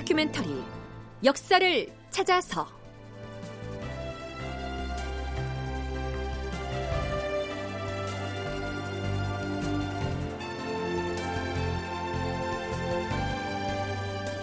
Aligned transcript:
다큐멘터리 0.00 0.48
역사를 1.22 1.86
찾아서. 2.08 2.66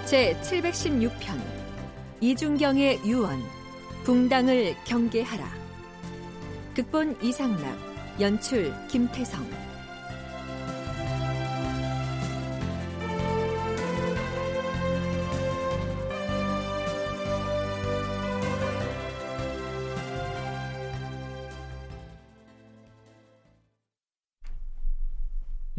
제 0.05 0.39
716편 0.43 1.41
이중경의 2.21 3.01
유언 3.03 3.41
붕당을 4.03 4.75
경계하라. 4.85 5.49
극본 6.75 7.17
이상락 7.23 7.75
연출 8.19 8.71
김태성 8.89 9.43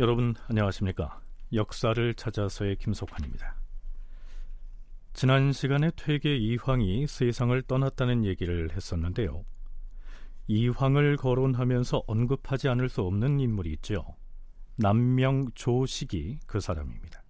여러분 0.00 0.36
안녕하십니까? 0.46 1.20
역사를 1.52 2.14
찾아서의 2.14 2.76
김석환입니다. 2.76 3.56
지난 5.12 5.50
시간에 5.50 5.90
퇴계 5.96 6.36
이황이 6.36 7.08
세상을 7.08 7.60
떠났다는 7.62 8.24
얘기를 8.24 8.70
했었는데요. 8.70 9.44
이황을 10.46 11.16
거론하면서 11.16 12.04
언급하지 12.06 12.68
않을 12.68 12.88
수 12.88 13.02
없는 13.02 13.40
인물이 13.40 13.72
있죠. 13.72 14.14
남명 14.76 15.50
조식이 15.56 16.38
그 16.46 16.60
사람입니다. 16.60 17.24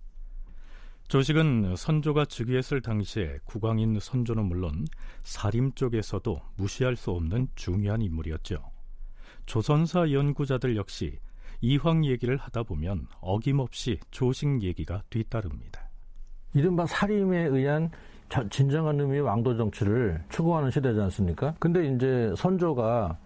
조식은 1.08 1.74
선조가 1.74 2.26
즉위했을 2.26 2.82
당시에 2.82 3.38
국왕인 3.46 3.98
선조는 3.98 4.44
물론 4.44 4.84
사림 5.22 5.72
쪽에서도 5.72 6.42
무시할 6.56 6.96
수 6.96 7.12
없는 7.12 7.48
중요한 7.54 8.02
인물이었죠. 8.02 8.62
조선사 9.46 10.12
연구자들 10.12 10.76
역시 10.76 11.18
이황 11.60 12.04
얘기를 12.04 12.36
하다 12.36 12.62
보면 12.62 13.06
어김없이 13.20 13.98
조식 14.10 14.62
얘기가 14.62 15.02
뒤따릅니다. 15.10 15.80
이른바 16.54 16.86
사림에 16.86 17.44
의한 17.46 17.90
진정한 18.50 19.00
의미의 19.00 19.22
왕도 19.22 19.56
정치를 19.56 20.22
추구하는 20.28 20.70
시대지 20.70 21.00
않습니까? 21.00 21.54
근데 21.58 21.86
이제 21.88 22.32
선조가 22.36 23.16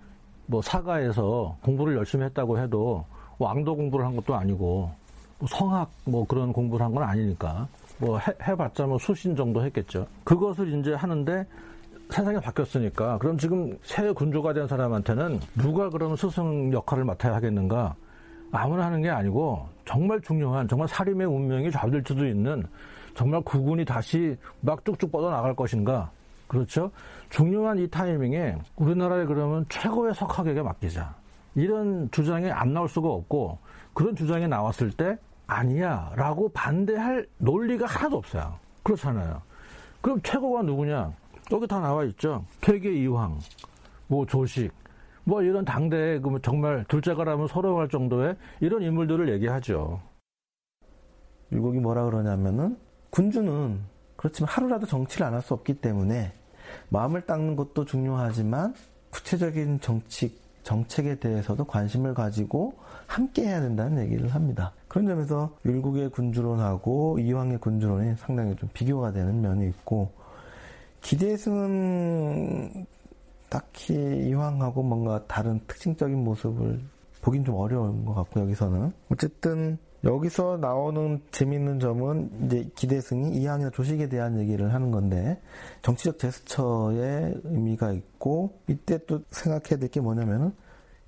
뭐 0.46 0.62
사가에서 0.62 1.56
공부를 1.62 1.96
열심히 1.96 2.24
했다고 2.24 2.58
해도 2.58 3.04
왕도 3.38 3.74
공부를 3.76 4.06
한 4.06 4.16
것도 4.16 4.34
아니고 4.34 4.90
뭐 5.38 5.48
성학 5.48 5.90
뭐 6.04 6.24
그런 6.26 6.52
공부를 6.52 6.84
한 6.86 6.92
건 6.94 7.02
아니니까 7.02 7.66
뭐 7.98 8.18
해, 8.18 8.32
해봤자 8.46 8.86
뭐 8.86 8.98
수신 8.98 9.34
정도 9.36 9.64
했겠죠. 9.64 10.06
그것을 10.24 10.78
이제 10.78 10.94
하는데 10.94 11.44
세상이 12.10 12.40
바뀌었으니까 12.40 13.18
그럼 13.18 13.38
지금 13.38 13.76
새 13.82 14.10
군주가 14.12 14.52
된 14.52 14.66
사람한테는 14.66 15.40
누가 15.56 15.88
그러면 15.90 16.16
스승 16.16 16.72
역할을 16.72 17.04
맡아야 17.04 17.34
하겠는가? 17.34 17.94
아무나 18.52 18.86
하는 18.86 19.00
게 19.02 19.08
아니고 19.10 19.66
정말 19.84 20.20
중요한 20.20 20.68
정말 20.68 20.86
사림의 20.86 21.26
운명이 21.26 21.70
좌될 21.70 22.04
수도 22.06 22.26
있는 22.26 22.64
정말 23.14 23.40
국군이 23.42 23.84
다시 23.84 24.36
막 24.60 24.84
쭉쭉 24.84 25.10
뻗어나갈 25.10 25.56
것인가. 25.56 26.10
그렇죠? 26.46 26.90
중요한 27.30 27.78
이 27.78 27.88
타이밍에 27.88 28.56
우리나라에 28.76 29.24
그러면 29.24 29.64
최고의 29.70 30.14
석학에게 30.14 30.62
맡기자. 30.62 31.14
이런 31.54 32.10
주장이 32.10 32.50
안 32.50 32.74
나올 32.74 32.88
수가 32.88 33.08
없고 33.08 33.58
그런 33.94 34.14
주장이 34.14 34.46
나왔을 34.46 34.90
때 34.90 35.16
아니야 35.46 36.12
라고 36.14 36.50
반대할 36.50 37.26
논리가 37.38 37.86
하나도 37.86 38.18
없어요. 38.18 38.54
그렇잖아요. 38.82 39.40
그럼 40.02 40.20
최고가 40.22 40.62
누구냐? 40.62 41.12
여기 41.50 41.66
다 41.66 41.80
나와 41.80 42.04
있죠. 42.04 42.44
퇴계 42.60 42.92
이황 43.02 43.38
뭐 44.06 44.26
조식 44.26 44.70
뭐 45.24 45.42
이런 45.42 45.64
당대에 45.64 46.18
그 46.20 46.38
정말 46.42 46.84
둘째가라면 46.88 47.48
서러워할 47.48 47.88
정도의 47.88 48.36
이런 48.60 48.82
인물들을 48.82 49.32
얘기하죠. 49.34 50.00
율곡이 51.52 51.78
뭐라 51.80 52.04
그러냐면은 52.06 52.76
군주는 53.10 53.80
그렇지만 54.16 54.48
하루라도 54.48 54.86
정치를 54.86 55.26
안 55.26 55.34
할 55.34 55.42
수 55.42 55.54
없기 55.54 55.74
때문에 55.74 56.32
마음을 56.88 57.26
닦는 57.26 57.56
것도 57.56 57.84
중요하지만 57.84 58.74
구체적인 59.10 59.80
정치 59.80 60.40
정책에 60.62 61.16
대해서도 61.18 61.64
관심을 61.64 62.14
가지고 62.14 62.74
함께 63.06 63.42
해야 63.44 63.60
된다는 63.60 64.02
얘기를 64.04 64.28
합니다. 64.28 64.72
그런 64.88 65.06
점에서 65.06 65.56
율곡의 65.64 66.10
군주론하고 66.10 67.18
이황의 67.18 67.58
군주론이 67.58 68.14
상당히 68.16 68.54
좀 68.56 68.68
비교가 68.72 69.12
되는 69.12 69.40
면이 69.42 69.66
있고 69.68 70.12
기대승은 71.02 72.86
딱히 73.52 73.92
이황하고 73.94 74.82
뭔가 74.82 75.26
다른 75.26 75.60
특징적인 75.66 76.24
모습을 76.24 76.80
보긴 77.20 77.44
좀 77.44 77.56
어려운 77.56 78.06
것 78.06 78.14
같고 78.14 78.40
여기서는. 78.40 78.92
어쨌든 79.10 79.76
여기서 80.04 80.56
나오는 80.56 81.20
재미있는 81.32 81.78
점은 81.78 82.46
이제 82.46 82.66
기대승이 82.74 83.36
이황이나 83.36 83.68
조식에 83.70 84.08
대한 84.08 84.38
얘기를 84.38 84.72
하는 84.72 84.90
건데 84.90 85.38
정치적 85.82 86.18
제스처의 86.18 87.42
의미가 87.44 87.92
있고 87.92 88.58
이때 88.68 88.98
또 89.06 89.22
생각해야 89.28 89.78
될 89.78 89.90
게 89.90 90.00
뭐냐면은 90.00 90.52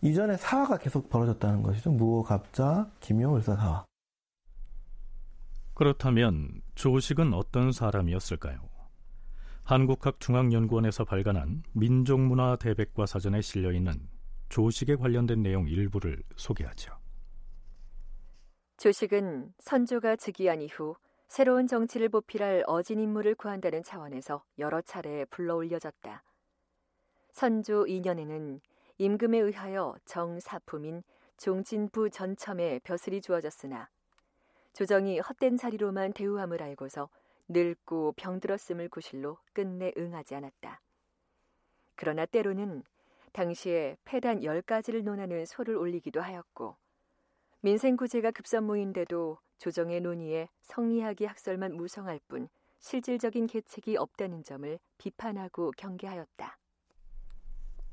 이전에 0.03 0.37
사화가 0.37 0.77
계속 0.77 1.09
벌어졌다는 1.09 1.63
것이죠. 1.63 1.93
무호 1.93 2.23
갑자 2.23 2.87
김효 3.01 3.37
을사 3.37 3.57
사화. 3.57 3.85
그렇다면 5.73 6.61
조식은 6.75 7.33
어떤 7.33 7.73
사람이었을까요? 7.73 8.74
한국학중앙연구원에서 9.65 11.05
발간한 11.05 11.63
민족문화 11.73 12.57
대백과 12.57 13.07
사전에 13.07 13.41
실려 13.41 13.73
있는 13.73 14.09
조식에 14.51 14.97
관련된 14.97 15.43
내용 15.43 15.67
일부를 15.67 16.23
소개하죠. 16.37 16.93
조식은 18.77 19.55
선조가 19.61 20.17
즉위한 20.17 20.61
이후 20.61 20.97
새로운 21.29 21.67
정치를 21.67 22.11
보필할 22.11 22.65
어진 22.67 23.01
인물을 23.01 23.35
구한다는 23.37 23.83
차원에서 23.83 24.45
여러 24.59 24.83
차례 24.83 25.25
불러올려졌다. 25.25 26.23
선조 27.33 27.85
2년에는 27.85 28.61
임금에 28.99 29.39
의하여 29.39 29.97
정사품인 30.05 31.03
종진부 31.39 32.11
전첨에 32.11 32.81
벼슬이 32.85 33.23
주어졌으나 33.23 33.89
조정이 34.75 35.21
헛된 35.21 35.57
자리로만 35.57 36.13
대우함을 36.13 36.63
알고서 36.63 37.09
늙고 37.49 38.15
병들었음을 38.17 38.89
구실로 38.89 39.39
끝내 39.53 39.93
응하지 39.97 40.35
않았다. 40.35 40.81
그러나 41.95 42.27
때로는 42.27 42.83
당시에 43.33 43.97
폐단 44.05 44.43
열가지를 44.43 45.05
논하는 45.05 45.45
소를 45.45 45.77
올리기도 45.77 46.21
하였고 46.21 46.77
민생구제가 47.61 48.31
급선무인데도 48.31 49.39
조정의 49.59 50.01
논의에 50.01 50.49
성리학이 50.63 51.25
학설만 51.25 51.77
무성할 51.77 52.21
뿐 52.29 52.49
실질적인 52.81 53.47
계책이 53.47 53.97
없다는 53.97 54.43
점을 54.43 54.79
비판하고 54.99 55.73
경계하였다. 55.77 56.59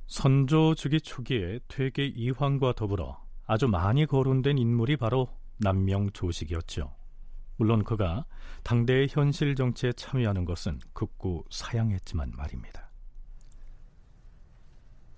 선조 0.08 0.76
주기 0.76 1.00
초기에 1.00 1.60
퇴계 1.70 2.06
이황과 2.06 2.74
더불어 2.74 3.24
아주 3.46 3.70
많이 3.70 4.06
거론된 4.06 4.58
인물이 4.58 4.98
바로 4.98 5.30
남명 5.58 6.12
조식이었죠. 6.12 7.01
물론 7.62 7.84
그가 7.84 8.26
당대의 8.64 9.08
현실 9.12 9.54
정치에 9.54 9.94
참여하는 9.94 10.46
것은 10.46 10.80
극구 10.94 11.44
사양했지만 11.52 12.32
말입니다. 12.36 12.90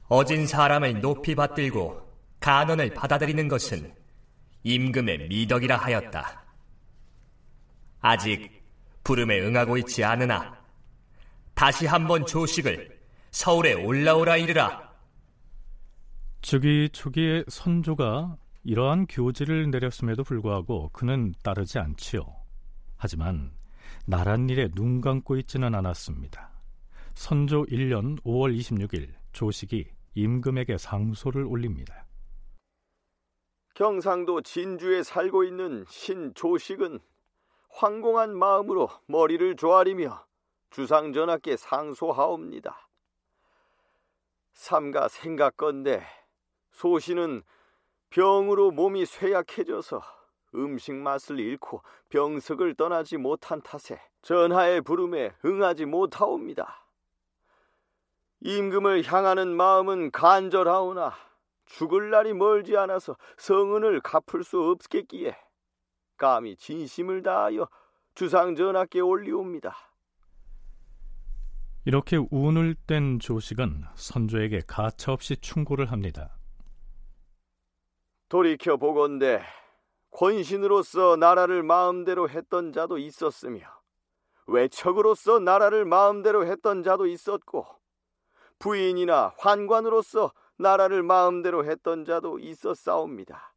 어진 0.10 0.46
사람을 0.46 1.00
높이 1.00 1.36
받들고 1.36 2.06
간언을 2.42 2.96
받아들이는 2.96 3.48
것은 3.48 3.96
임금의 4.64 5.30
미덕이라 5.30 5.78
하였다. 5.78 6.44
아직 8.02 8.62
부름에 9.06 9.40
응하고 9.40 9.78
있지 9.78 10.04
않으나 10.04 10.62
다시 11.54 11.86
한번 11.86 12.26
조식을 12.26 13.00
서울에 13.32 13.72
올라오라 13.72 14.36
이르라. 14.36 14.92
즉위 16.42 16.90
초기에 16.92 17.46
선조가 17.48 18.36
이러한 18.66 19.08
교지를 19.08 19.70
내렸음에도 19.72 20.24
불구하고 20.24 20.90
그는 20.94 21.34
따르지 21.44 21.80
않지요. 21.80 22.22
하지만 22.98 23.52
나란 24.06 24.50
일에 24.50 24.70
눈 24.70 25.02
감고 25.02 25.36
있지는 25.38 25.76
않았습니다. 25.76 26.50
선조 27.14 27.64
1년 27.66 28.22
5월 28.24 28.58
26일 28.58 29.14
조식이 29.34 29.92
임금에게 30.16 30.78
상소를 30.78 31.44
올립니다. 31.44 32.06
경상도 33.76 34.42
진주에 34.42 35.04
살고 35.04 35.44
있는 35.44 35.84
신조식은 35.90 37.00
황공한 37.70 38.38
마음으로 38.38 38.88
머리를 39.08 39.56
조아리며 39.56 40.26
주상전하께 40.70 41.58
상소하옵니다. 41.58 42.88
삼가 44.54 45.08
생각건대 45.08 46.04
소신은 46.72 47.42
병으로 48.14 48.70
몸이 48.70 49.08
쇠약해져서 49.08 50.00
음식 50.54 50.94
맛을 50.94 51.40
잃고 51.40 51.82
병석을 52.10 52.76
떠나지 52.76 53.18
못한 53.18 53.60
탓에 53.60 54.00
전하의 54.22 54.82
부름에 54.82 55.32
응하지 55.44 55.86
못하옵니다. 55.86 56.86
임금을 58.42 59.04
향하는 59.04 59.48
마음은 59.56 60.12
간절하오나 60.12 61.14
죽을 61.66 62.12
날이 62.12 62.34
멀지 62.34 62.78
않아서 62.78 63.18
성은을 63.38 64.02
갚을 64.02 64.44
수 64.44 64.62
없겠기에 64.62 65.36
감히 66.16 66.56
진심을 66.56 67.24
다하여 67.24 67.68
주상 68.14 68.54
전하께 68.54 69.00
올리옵니다. 69.00 69.76
이렇게 71.86 72.20
운을 72.30 72.76
뗀 72.86 73.18
조식은 73.18 73.86
선조에게 73.96 74.62
가차없이 74.68 75.38
충고를 75.38 75.92
합니다. 75.92 76.38
돌이켜 78.34 78.78
보건대 78.78 79.44
권신으로서 80.10 81.18
나라를 81.18 81.62
마음대로 81.62 82.28
했던 82.28 82.74
자도 82.74 82.98
있었으며 82.98 83.64
외척으로서 84.48 85.38
나라를 85.38 85.86
마음대로 85.86 86.44
했던 86.44 86.82
자도 86.82 87.06
있었고 87.06 87.68
부인이나 88.58 89.36
환관으로서 89.38 90.34
나라를 90.58 91.04
마음대로 91.04 91.64
했던 91.64 92.06
자도 92.06 92.40
있었사옵니다. 92.40 93.54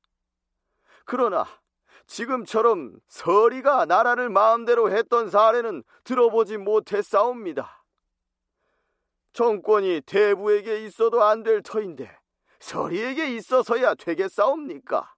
그러나 1.07 1.47
지금처럼 2.07 3.01
서리가 3.09 3.87
나라를 3.87 4.29
마음대로 4.29 4.91
했던 4.91 5.31
사례는 5.31 5.85
들어보지 6.05 6.59
못했사옵니다. 6.59 7.83
정권이 9.33 10.03
대부에게 10.05 10.85
있어도 10.85 11.23
안 11.23 11.43
될 11.43 11.63
터인데 11.63 12.15
서리에게 12.61 13.35
있어서야 13.37 13.95
되겠사옵니까? 13.95 15.15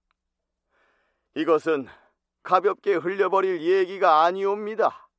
이것은 1.35 1.87
가볍게 2.43 2.95
흘려버릴 2.95 3.61
얘기가 3.61 4.23
아니옵니다. 4.23 5.09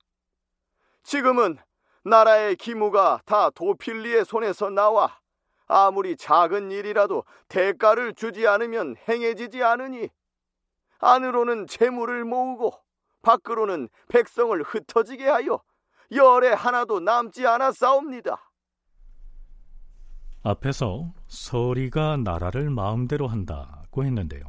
지금은 1.03 1.59
나라의 2.05 2.57
기무가 2.57 3.21
다 3.25 3.51
도필리의 3.51 4.25
손에서 4.25 4.71
나와 4.71 5.21
아무리 5.67 6.17
작은 6.17 6.71
일이라도 6.71 7.25
대가를 7.49 8.15
주지 8.15 8.47
않으면 8.49 8.97
행해지지 9.09 9.63
않으니 9.63 10.09
안으로는 10.99 11.67
재물을 11.67 12.25
모으고 12.25 12.73
밖으로는 13.23 13.89
백성을 14.09 14.61
흩어지게 14.63 15.29
하여 15.29 15.63
열에 16.13 16.53
하나도 16.53 17.01
남지 17.01 17.47
않았사옵니다. 17.47 18.51
앞에서 20.43 21.13
서리가 21.31 22.17
나라를 22.17 22.71
마음대로 22.71 23.29
한다고 23.29 24.05
했는데요. 24.05 24.43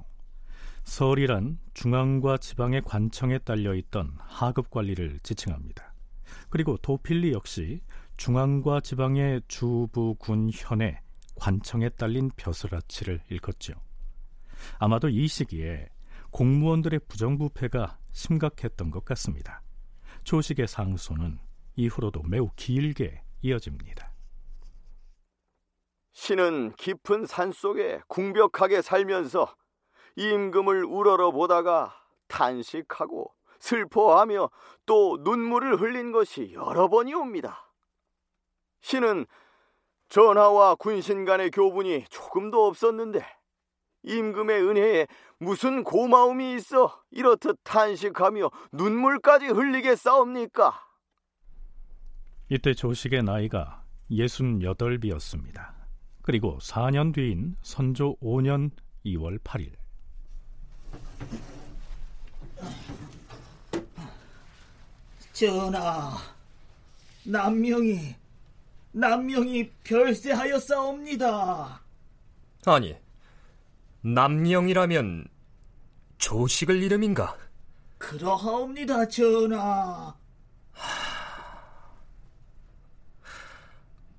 서리란 0.83 1.59
중앙과 1.75 2.37
지방의 2.37 2.81
관청에 2.81 3.37
딸려 3.37 3.75
있던 3.75 4.15
하급 4.17 4.71
관리를 4.71 5.19
지칭합니다. 5.21 5.93
그리고 6.49 6.77
도필리 6.77 7.33
역시 7.33 7.81
중앙과 8.17 8.79
지방의 8.79 9.43
주부 9.47 10.15
군 10.17 10.49
현에 10.51 10.99
관청에 11.35 11.89
딸린 11.89 12.31
벼슬아치를 12.35 13.21
일컫죠. 13.29 13.73
아마도 14.79 15.07
이 15.07 15.27
시기에 15.27 15.87
공무원들의 16.31 17.01
부정부패가 17.07 17.99
심각했던 18.11 18.89
것 18.89 19.05
같습니다. 19.05 19.61
조식의 20.23 20.67
상소는 20.67 21.37
이후로도 21.75 22.23
매우 22.23 22.49
길게 22.55 23.21
이어집니다. 23.43 24.10
신은 26.11 26.73
깊은 26.77 27.25
산 27.25 27.51
속에 27.51 28.01
궁벽하게 28.07 28.81
살면서 28.81 29.53
임금을 30.15 30.85
우러러 30.85 31.31
보다가 31.31 31.95
탄식하고 32.27 33.33
슬퍼하며 33.59 34.49
또 34.85 35.17
눈물을 35.21 35.79
흘린 35.79 36.11
것이 36.11 36.51
여러 36.53 36.89
번이 36.89 37.13
옵니다. 37.13 37.71
신은 38.81 39.25
전하와 40.09 40.75
군신 40.75 41.23
간의 41.23 41.51
교분이 41.51 42.05
조금도 42.09 42.65
없었는데 42.67 43.25
임금의 44.03 44.63
은혜에 44.63 45.07
무슨 45.37 45.83
고마움이 45.83 46.55
있어 46.55 47.01
이렇듯 47.11 47.59
탄식하며 47.63 48.49
눈물까지 48.73 49.47
흘리게 49.47 49.95
싸웁니까? 49.95 50.87
이때 52.49 52.73
조식의 52.73 53.23
나이가 53.23 53.83
68이었습니다. 54.09 55.80
그리고 56.21 56.57
4년 56.61 57.13
뒤인 57.13 57.55
선조 57.61 58.15
5년 58.17 58.71
2월 59.05 59.39
8일 59.39 59.71
전하, 65.33 66.17
남명이 67.23 68.15
남명이 68.91 69.71
별세하였사옵니다. 69.83 71.81
아니, 72.65 72.95
남명이라면 74.01 75.27
조식을 76.17 76.83
이름인가? 76.83 77.37
그러하옵니다, 77.97 79.07
전하. 79.07 80.15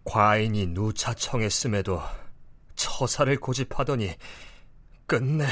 과인이 0.05 0.67
누차 0.69 1.15
청했음에도 1.15 2.01
처사를 2.75 3.39
고집하더니 3.39 4.11
끝내 5.07 5.47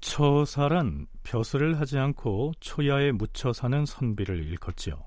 처사란 0.00 1.06
벼슬을 1.22 1.80
하지 1.80 1.98
않고 1.98 2.52
초야에 2.60 3.12
묻혀 3.12 3.52
사는 3.52 3.86
선비를 3.86 4.44
일컫지요. 4.44 5.02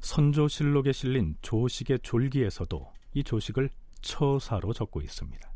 선조실록에 0.00 0.92
실린 0.92 1.36
조식의 1.40 2.00
졸기에서도 2.02 2.92
이 3.14 3.24
조식을 3.24 3.70
처사로 4.02 4.72
적고 4.72 5.00
있습니다. 5.00 5.48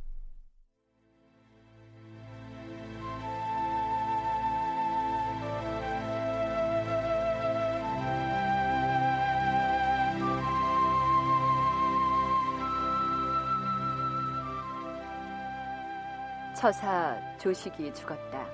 처사 16.62 17.18
조식이 17.38 17.92
죽었다. 17.92 18.46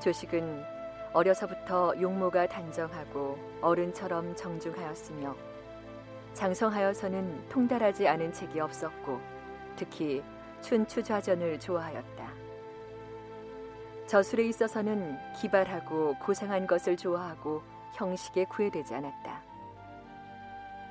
조식은 0.00 0.64
어려서부터 1.12 1.94
용모가 2.00 2.48
단정하고 2.48 3.38
어른처럼 3.62 4.34
정중하였으며 4.34 5.36
장성하여서는 6.34 7.48
통달하지 7.48 8.08
않은 8.08 8.32
책이 8.32 8.58
없었고 8.58 9.20
특히 9.76 10.20
춘추좌전을 10.62 11.60
좋아하였다. 11.60 12.28
저술에 14.08 14.48
있어서는 14.48 15.16
기발하고 15.34 16.16
고상한 16.18 16.66
것을 16.66 16.96
좋아하고 16.96 17.62
형식에 17.94 18.46
구애되지 18.46 18.96
않았다. 18.96 19.42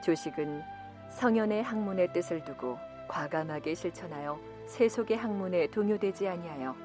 조식은 0.01 0.63
성현의 1.09 1.63
학문의 1.63 2.13
뜻을 2.13 2.41
두고 2.45 2.79
과감하게 3.09 3.75
실천하여 3.75 4.54
세속의 4.65 5.17
학문에 5.17 5.67
동요되지 5.67 6.27
아니하여 6.27 6.75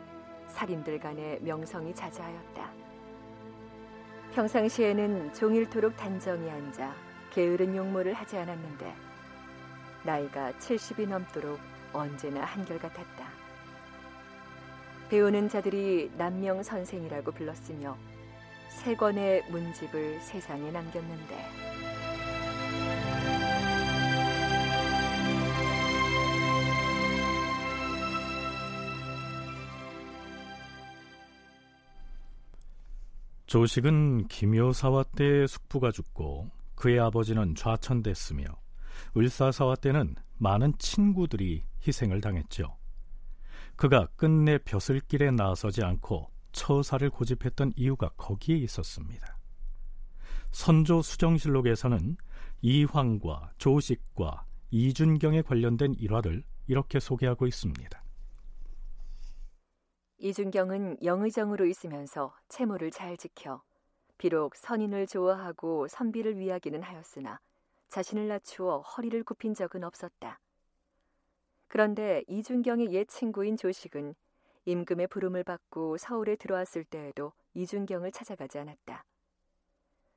살인들 0.49 0.99
간의 0.99 1.41
명성이 1.43 1.95
자자하였다. 1.95 2.71
평상시에는 4.35 5.33
종일토록 5.33 5.97
단정히 5.97 6.49
앉아 6.51 6.95
게으른 7.31 7.77
용모를 7.77 8.15
하지 8.15 8.37
않았는데 8.37 8.95
나이가 10.05 10.53
70이 10.53 11.09
넘도록 11.09 11.59
언제나 11.93 12.45
한결같았다. 12.45 13.29
배우는 15.09 15.49
자들이 15.49 16.13
남명 16.17 16.63
선생이라고 16.63 17.33
불렀으며 17.33 17.97
세 18.69 18.95
권의 18.95 19.45
문집을 19.51 20.21
세상에 20.21 20.71
남겼는데 20.71 21.90
조식은 33.51 34.29
김효사와 34.29 35.03
때 35.17 35.45
숙부가 35.49 35.91
죽고 35.91 36.49
그의 36.77 37.01
아버지는 37.01 37.57
좌천됐으며 37.57 38.45
을사사와 39.17 39.75
때는 39.75 40.15
많은 40.39 40.75
친구들이 40.79 41.65
희생을 41.85 42.21
당했죠. 42.21 42.77
그가 43.75 44.07
끝내 44.15 44.57
벼슬길에 44.59 45.33
나서지 45.33 45.83
않고 45.83 46.31
처사를 46.53 47.11
고집했던 47.11 47.73
이유가 47.75 48.11
거기에 48.11 48.57
있었습니다. 48.59 49.37
선조 50.53 51.03
수정실록에서는 51.03 52.19
이황과 52.63 53.51
조식과 53.59 54.45
이준경에 54.71 55.43
관련된 55.43 55.97
일화를 55.99 56.45
이렇게 56.69 57.01
소개하고 57.01 57.49
있습니다. 57.49 58.01
이준경은 60.23 60.99
영의정으로 61.03 61.65
있으면서 61.65 62.35
채무를 62.49 62.91
잘 62.91 63.17
지켜 63.17 63.63
비록 64.19 64.55
선인을 64.55 65.07
좋아하고 65.07 65.89
선비를 65.89 66.37
위하기는 66.37 66.83
하였으나 66.83 67.41
자신을 67.89 68.29
낮추어 68.29 68.81
허리를 68.81 69.25
굽힌 69.25 69.55
적은 69.55 69.83
없었다. 69.83 70.39
그런데 71.69 72.23
이준경의 72.29 72.93
옛 72.93 73.09
친구인 73.09 73.57
조식은 73.57 74.15
임금의 74.67 75.07
부름을 75.07 75.43
받고 75.43 75.97
서울에 75.97 76.37
들어왔을 76.37 76.85
때에도 76.85 77.33
이준경을 77.55 78.13
찾아가지 78.13 78.59
않았다. 78.59 79.07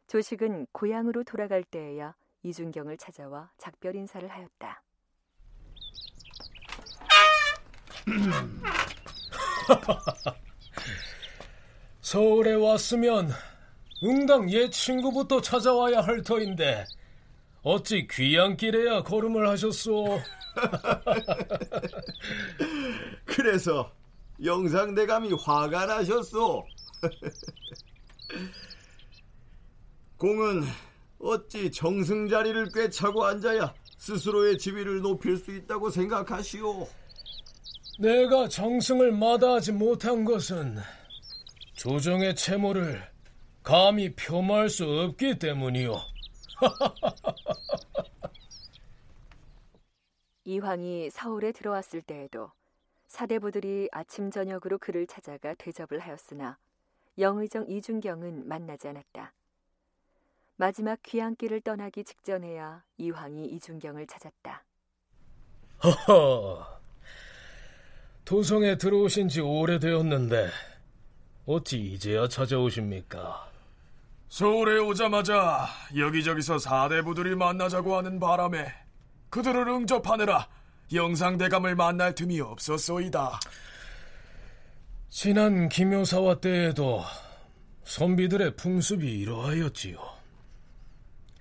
조식은 0.07 0.67
고향으로 0.73 1.23
돌아갈 1.23 1.63
때에야 1.63 2.13
이준경을 2.41 2.97
찾아와 2.97 3.53
작별 3.57 3.95
인사를 3.95 4.27
하였다. 4.27 4.83
서울에 12.01 12.53
왔으면 12.53 13.31
응당 14.03 14.51
옛 14.51 14.69
친구부터 14.69 15.41
찾아와야 15.41 16.01
할 16.01 16.21
터인데 16.21 16.85
어찌 17.63 18.07
귀향길에야 18.07 19.03
걸음을 19.03 19.47
하셨소? 19.49 20.19
그래서 23.25 23.91
영상대감이 24.43 25.31
화가 25.33 25.85
나셨소. 25.85 26.65
공은 30.17 30.63
어찌 31.19 31.71
정승 31.71 32.27
자리를 32.27 32.71
꿰차고 32.73 33.25
앉아야 33.25 33.73
스스로의 33.97 34.57
지위를 34.57 35.01
높일 35.01 35.37
수 35.37 35.51
있다고 35.51 35.89
생각하시오? 35.89 36.87
내가 37.99 38.47
정승을 38.47 39.11
마다하지 39.11 39.73
못한 39.73 40.25
것은 40.25 40.77
조정의 41.73 42.35
채무를 42.35 43.01
감히 43.61 44.13
폄하할 44.15 44.69
수 44.69 44.85
없기 44.85 45.37
때문이오. 45.39 45.95
이황이 50.45 51.09
서울에 51.09 51.51
들어왔을 51.51 52.01
때에도 52.01 52.51
사대부들이 53.07 53.89
아침 53.91 54.31
저녁으로 54.31 54.77
그를 54.79 55.07
찾아가 55.07 55.53
대접을 55.53 55.99
하였으나 55.99 56.57
영의정 57.17 57.69
이준경은 57.69 58.47
만나지 58.47 58.87
않았다. 58.87 59.33
마지막 60.55 60.99
귀향길을 61.03 61.61
떠나기 61.61 62.03
직전에야 62.03 62.83
이황이 62.97 63.45
이준경을 63.45 64.07
찾았다. 64.07 64.63
허허, 65.83 66.65
도성에 68.25 68.77
들어오신 68.77 69.27
지 69.27 69.41
오래되었는데 69.41 70.49
어찌 71.45 71.77
이제야 71.79 72.27
찾아오십니까? 72.27 73.49
서울에 74.29 74.79
오자마자 74.79 75.67
여기저기서 75.95 76.57
사대부들이 76.57 77.35
만나자고 77.35 77.97
하는 77.97 78.19
바람에 78.19 78.65
그들을 79.29 79.67
응접하느라 79.67 80.47
영상대감을 80.93 81.75
만날 81.75 82.15
틈이 82.15 82.39
없었소이다. 82.39 83.39
지난 85.09 85.69
기묘사화 85.69 86.39
때에도 86.39 87.03
선비들의 87.83 88.55
풍습이 88.55 89.05
이러하였지요. 89.19 89.97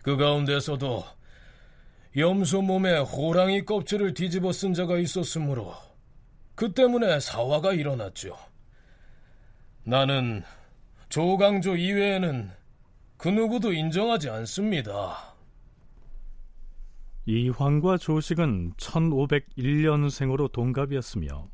그 0.03 0.17
가운데서도 0.17 1.05
염소 2.17 2.61
몸에 2.61 2.99
호랑이 2.99 3.65
껍질을 3.65 4.15
뒤집어 4.15 4.53
쓴 4.53 4.75
자가 4.75 4.99
있었으므로 4.99 5.75
그 6.62 6.73
때문에 6.73 7.19
사화가 7.19 7.73
일어났죠. 7.73 8.37
나는 9.83 10.45
조강조 11.09 11.75
이외에는 11.75 12.52
그 13.16 13.28
누구도 13.31 13.73
인정하지 13.73 14.31
않습니다. 14.31 15.35
이황과 17.26 17.99
조식은 17.99 18.75
1501년생으로 18.75 20.52
동갑이었으며 20.52 21.49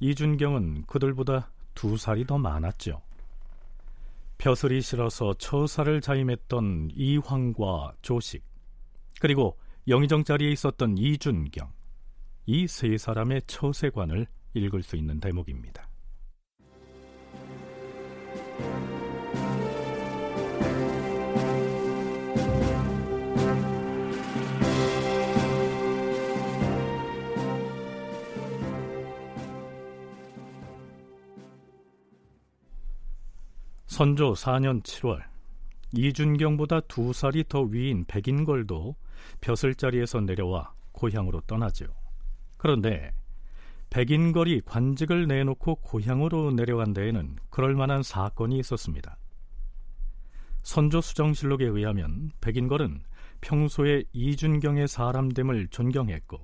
이준경은 0.00 0.84
그들보다 0.86 1.52
두 1.74 1.98
살이 1.98 2.26
더 2.26 2.38
많았죠. 2.38 3.02
벼슬이 4.38 4.80
싫어서 4.80 5.34
처사를 5.34 6.00
자임했던 6.00 6.92
이황과 6.94 7.92
조식 8.00 8.42
그리고 9.20 9.58
영의정 9.86 10.24
자리에 10.24 10.50
있었던 10.50 10.96
이준경 10.96 11.70
이 12.46 12.66
세 12.66 12.96
사람의 12.96 13.42
처세관을 13.46 14.26
읽을 14.56 14.82
수 14.82 14.96
있는 14.96 15.20
대목입니다. 15.20 15.86
선조 33.86 34.34
4년 34.34 34.82
7월 34.82 35.22
이준경보다 35.94 36.80
두 36.80 37.14
살이 37.14 37.44
더 37.48 37.62
위인 37.62 38.04
백인걸도 38.04 38.94
벼슬자리에서 39.40 40.20
내려와 40.20 40.74
고향으로 40.92 41.40
떠나죠. 41.46 41.86
그런데 42.58 43.14
백인걸이 43.96 44.60
관직을 44.66 45.26
내놓고 45.26 45.76
고향으로 45.76 46.50
내려간 46.50 46.92
데에는 46.92 47.36
그럴 47.48 47.74
만한 47.74 48.02
사건이 48.02 48.58
있었습니다. 48.58 49.16
선조 50.62 51.00
수정실록에 51.00 51.64
의하면 51.64 52.30
백인걸은 52.42 53.04
평소에 53.40 54.04
이준경의 54.12 54.88
사람됨을 54.88 55.68
존경했고 55.68 56.38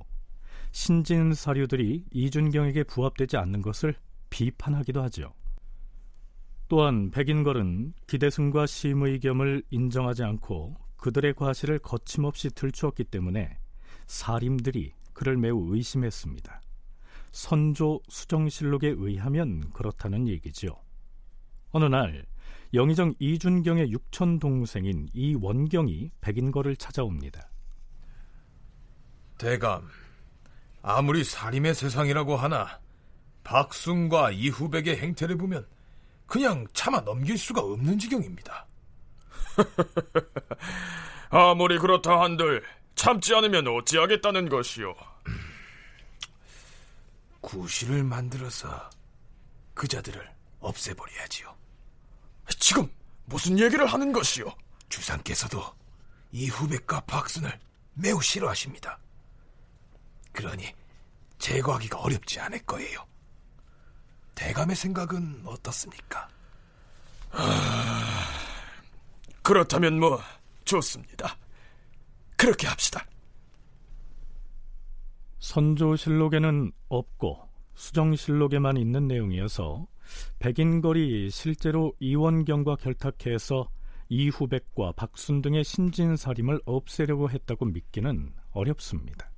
신진 0.70 1.34
사류들이 1.34 2.06
이준경에게 2.10 2.84
부합되지 2.84 3.36
않는 3.36 3.60
것을 3.60 3.96
비판하기도 4.30 5.02
하죠. 5.02 5.34
또한 6.68 7.10
백인걸은 7.10 7.92
기대승과 8.06 8.64
심의 8.64 9.20
겸을 9.20 9.62
인정하지 9.68 10.22
않고 10.22 10.74
그들의 10.96 11.34
과실을 11.34 11.80
거침없이 11.80 12.48
들추었기 12.48 13.04
때문에 13.04 13.58
사림들이 14.06 14.94
그를 15.12 15.36
매우 15.36 15.74
의심했습니다. 15.74 16.62
선조 17.32 18.00
수정실록에 18.08 18.94
의하면 18.96 19.70
그렇다는 19.72 20.28
얘기지요. 20.28 20.70
어느 21.70 21.86
날 21.86 22.24
영의정 22.74 23.14
이준경의 23.18 23.90
육촌 23.90 24.38
동생인 24.38 25.08
이원경이 25.12 26.10
백인걸을 26.20 26.76
찾아옵니다. 26.76 27.50
대감, 29.38 29.88
아무리 30.82 31.24
사림의 31.24 31.74
세상이라고 31.74 32.36
하나 32.36 32.80
박순과 33.44 34.30
이후백의 34.30 34.98
행태를 34.98 35.36
보면 35.36 35.66
그냥 36.26 36.66
참아 36.72 37.00
넘길 37.00 37.36
수가 37.36 37.60
없는 37.60 37.98
지경입니다. 37.98 38.66
아무리 41.30 41.78
그렇다 41.78 42.20
한들 42.20 42.62
참지 42.94 43.34
않으면 43.34 43.66
어찌하겠다는 43.66 44.48
것이오. 44.48 44.94
구실을 47.42 48.02
만들어서 48.04 48.88
그자들을 49.74 50.26
없애버려야지요. 50.60 51.54
지금 52.58 52.90
무슨 53.26 53.58
얘기를 53.58 53.86
하는 53.86 54.12
것이오? 54.12 54.50
주상께서도 54.88 55.62
이 56.30 56.48
후백과 56.48 57.00
박순을 57.00 57.60
매우 57.94 58.22
싫어하십니다. 58.22 58.98
그러니 60.32 60.74
제거하기가 61.38 61.98
어렵지 61.98 62.40
않을 62.40 62.60
거예요. 62.60 63.06
대감의 64.34 64.76
생각은 64.76 65.42
어떻습니까? 65.44 66.28
아, 67.32 68.28
그렇다면 69.42 69.98
뭐 69.98 70.22
좋습니다. 70.64 71.36
그렇게 72.36 72.66
합시다. 72.66 73.04
선조실록에는 75.42 76.70
없고 76.88 77.48
수정실록에만 77.74 78.76
있는 78.76 79.08
내용이어서 79.08 79.86
백인걸이 80.38 81.30
실제로 81.30 81.92
이원경과 81.98 82.76
결탁해서 82.76 83.68
이후백과 84.08 84.92
박순 84.92 85.42
등의 85.42 85.64
신진사림을 85.64 86.60
없애려고 86.64 87.28
했다고 87.28 87.64
믿기는 87.66 88.32
어렵습니다. 88.52 89.32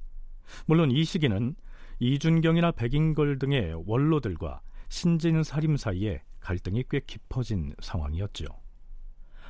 물론 0.67 0.91
이 0.91 1.05
시기는 1.05 1.55
이준경이나 2.01 2.73
백인걸 2.73 3.39
등의 3.39 3.83
원로들과 3.87 4.61
신진사림 4.91 5.79
사이에 5.79 6.23
갈등이 6.41 6.85
꽤 6.91 7.01
깊어진 7.01 7.75
상황이었죠. 7.81 8.45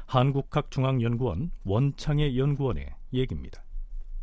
한국학중앙연구원 0.07 1.51
원창의 1.65 2.39
연구원의 2.39 2.95
얘기입니다. 3.13 3.65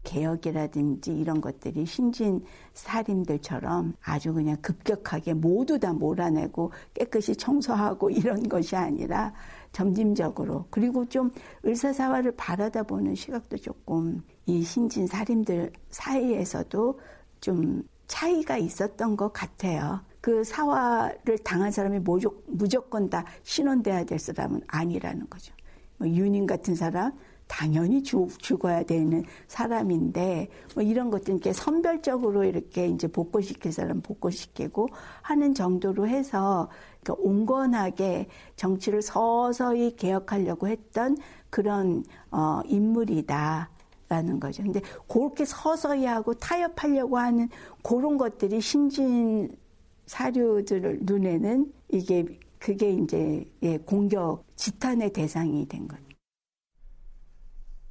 개혁이라든지 0.04 1.12
이런 1.12 1.42
것들이 1.42 1.86
신진 1.86 2.44
살인들처럼 2.74 3.94
아주 4.04 4.34
그냥 4.34 4.58
급격하게 4.62 5.34
모두 5.36 5.80
다 5.80 5.94
몰아내고 5.94 6.72
깨끗이 6.94 7.36
청소하고 7.36 8.10
이런 8.12 8.48
것이 8.48 8.76
아니라 8.76 9.34
점진적으로 9.72 10.66
그리고 10.70 11.06
좀 11.06 11.32
의사사화를 11.64 12.34
바라다 12.36 12.84
보는 12.84 13.16
시각도 13.16 13.58
조금 13.58 14.22
이 14.46 14.64
신진 14.64 15.08
살인들 15.08 15.72
사이에서도 15.90 17.00
좀 17.40 17.84
차이가 18.08 18.58
있었던 18.58 19.16
것 19.16 19.32
같아요. 19.32 20.02
그 20.20 20.44
사화를 20.44 21.38
당한 21.44 21.72
사람이 21.72 22.00
무조건 22.48 23.10
다 23.10 23.26
신원돼야 23.44 24.04
될 24.04 24.20
사람은 24.20 24.62
아니라는 24.68 25.30
거죠. 25.30 25.54
뭐 25.98 26.08
유님 26.08 26.46
같은 26.46 26.76
사람 26.76 27.14
당연히 27.52 28.02
죽, 28.02 28.40
죽어야 28.40 28.84
되는 28.84 29.26
사람인데 29.50 30.48
뭐 30.74 30.82
이런 30.82 31.12
것들 31.12 31.34
이렇게 31.34 31.52
선별적으로 31.52 32.46
이렇게 32.46 32.88
이제 32.88 33.10
복구시킬 33.10 33.74
사람 33.74 34.00
복구시키고 34.00 34.88
하는 35.22 35.54
정도로 35.54 36.08
해서 36.08 36.70
그러니까 37.04 37.22
온건하게 37.28 38.28
정치를 38.56 39.02
서서히 39.02 39.98
개혁하려고 39.98 40.70
했던 40.70 41.18
그런 41.50 42.06
어, 42.32 42.62
인물이다. 42.66 43.70
라는 44.08 44.42
거죠. 44.42 44.62
근데 44.64 44.82
그렇게 45.08 45.46
서서히 45.46 46.04
하고 46.04 46.34
타협하려고 46.34 47.18
하는 47.18 47.48
그런 47.82 48.18
것들이 48.18 48.60
신진 48.60 49.56
사료들 50.06 51.00
눈에는 51.04 51.72
이게 51.88 52.26
그게 52.60 52.92
이제 52.92 53.46
예, 53.64 53.78
공격 53.78 54.44
지탄의 54.58 55.14
대상이 55.14 55.66
된 55.66 55.88
거죠. 55.88 56.11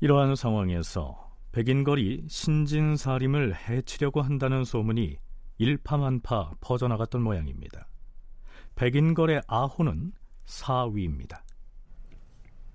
이러한 0.00 0.35
상황에서 0.35 1.30
백인걸이 1.52 2.25
신진사림을 2.28 3.54
해치려고 3.54 4.23
한다는 4.23 4.64
소문이 4.64 5.19
일파만파 5.59 6.54
퍼져나갔던 6.61 7.23
모양입니다. 7.23 7.87
백인걸의 8.76 9.42
아호는 9.47 10.12
사위입니다. 10.47 11.45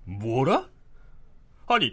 뭐라? 0.04 0.68
아니, 1.66 1.92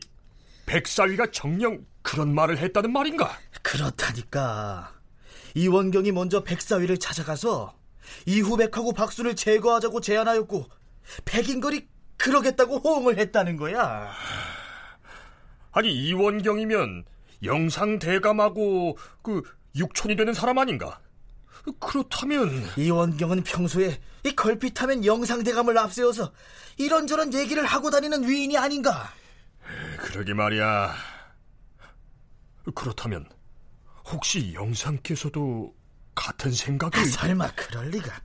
백사위가 0.67 1.31
정녕 1.31 1.83
그런 2.03 2.35
말을 2.35 2.59
했다는 2.59 2.93
말인가? 2.93 3.31
그렇다니까. 3.63 4.93
이원경이 5.55 6.11
먼저 6.11 6.43
백사위를 6.43 6.99
찾아가서 6.99 7.73
이후백하고 8.27 8.93
박수를 8.93 9.35
제거하자고 9.35 10.01
제안하였고 10.01 10.65
백인걸이 11.25 11.87
그러겠다고 12.17 12.77
호응을 12.77 13.17
했다는 13.17 13.57
거야. 13.57 14.11
아니 15.73 15.91
이원경이면 15.91 17.03
영상 17.43 17.99
대감하고 17.99 18.97
그 19.21 19.43
육촌이 19.75 20.15
되는 20.15 20.33
사람 20.33 20.59
아닌가? 20.59 20.99
그렇다면 21.79 22.63
이원경은 22.77 23.43
평소에 23.43 23.99
이 24.23 24.35
걸핏하면 24.35 25.05
영상 25.05 25.43
대감을 25.43 25.77
앞세워서 25.77 26.31
이런저런 26.77 27.33
얘기를 27.33 27.65
하고 27.65 27.89
다니는 27.89 28.27
위인이 28.27 28.57
아닌가? 28.57 29.09
그러게 29.99 30.33
말이야. 30.33 30.93
그렇다면 32.75 33.27
혹시 34.05 34.53
영상께서도 34.53 35.73
같은 36.15 36.51
생각을 36.51 36.97
아, 36.99 37.05
설마 37.05 37.51
그럴 37.55 37.89
리가? 37.89 38.21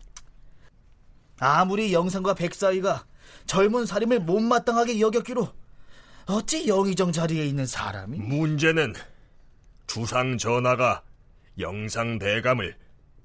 아무리 1.40 1.92
영상과 1.92 2.34
백사위가 2.34 3.06
젊은 3.46 3.86
살림을 3.86 4.20
못마땅하게 4.20 5.00
여겼기로 5.00 5.48
어찌 6.28 6.68
영의정 6.68 7.10
자리에 7.10 7.46
있는 7.46 7.64
사람이? 7.64 8.18
문제는 8.18 8.92
주상 9.86 10.36
전하가 10.36 11.02
영상 11.58 12.18
대감을 12.18 12.76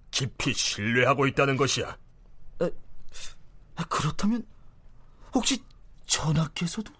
깊이 0.09 0.53
신뢰하고 0.53 1.27
있다는 1.27 1.57
것이야. 1.57 1.97
에, 2.61 2.69
그렇다면 3.89 4.45
혹시 5.35 5.61
전하께서도? 6.05 6.93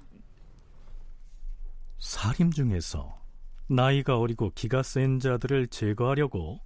사림 1.99 2.51
중에서 2.51 3.21
나이가 3.67 4.17
어리고 4.17 4.51
기가 4.53 4.83
센 4.83 5.19
자들을 5.19 5.67
제거하려고 5.67 6.59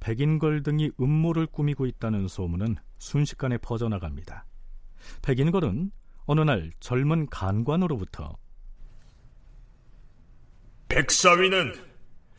백인걸 0.00 0.62
등이 0.62 0.92
음모를 0.98 1.46
꾸미고 1.46 1.84
있다는 1.84 2.26
소문은 2.26 2.76
순식간에 2.96 3.58
퍼져나갑니다. 3.58 4.46
백인걸은 5.20 5.90
어느 6.24 6.40
날 6.40 6.70
젊은 6.80 7.26
간관으로부터 7.26 8.38
백사위는 10.88 11.74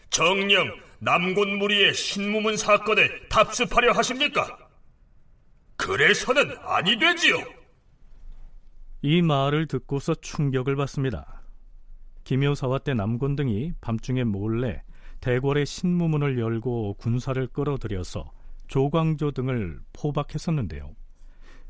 정령 0.09 0.67
남곤무리의 0.99 1.93
신무문 1.93 2.57
사건에 2.57 3.07
답습하려 3.29 3.91
하십니까? 3.91 4.57
그래서는 5.77 6.57
아니 6.63 6.97
되지요. 6.97 7.37
이 9.01 9.21
말을 9.21 9.67
듣고서 9.67 10.13
충격을 10.15 10.75
받습니다. 10.75 11.43
김효사와 12.25 12.79
때 12.79 12.93
남곤 12.93 13.37
등이 13.37 13.73
밤중에 13.79 14.25
몰래 14.25 14.83
대궐의 15.21 15.65
신무문을 15.65 16.37
열고 16.37 16.95
군사를 16.95 17.47
끌어들여서 17.47 18.31
조광조 18.67 19.31
등을 19.31 19.79
포박했었는데요. 19.93 20.95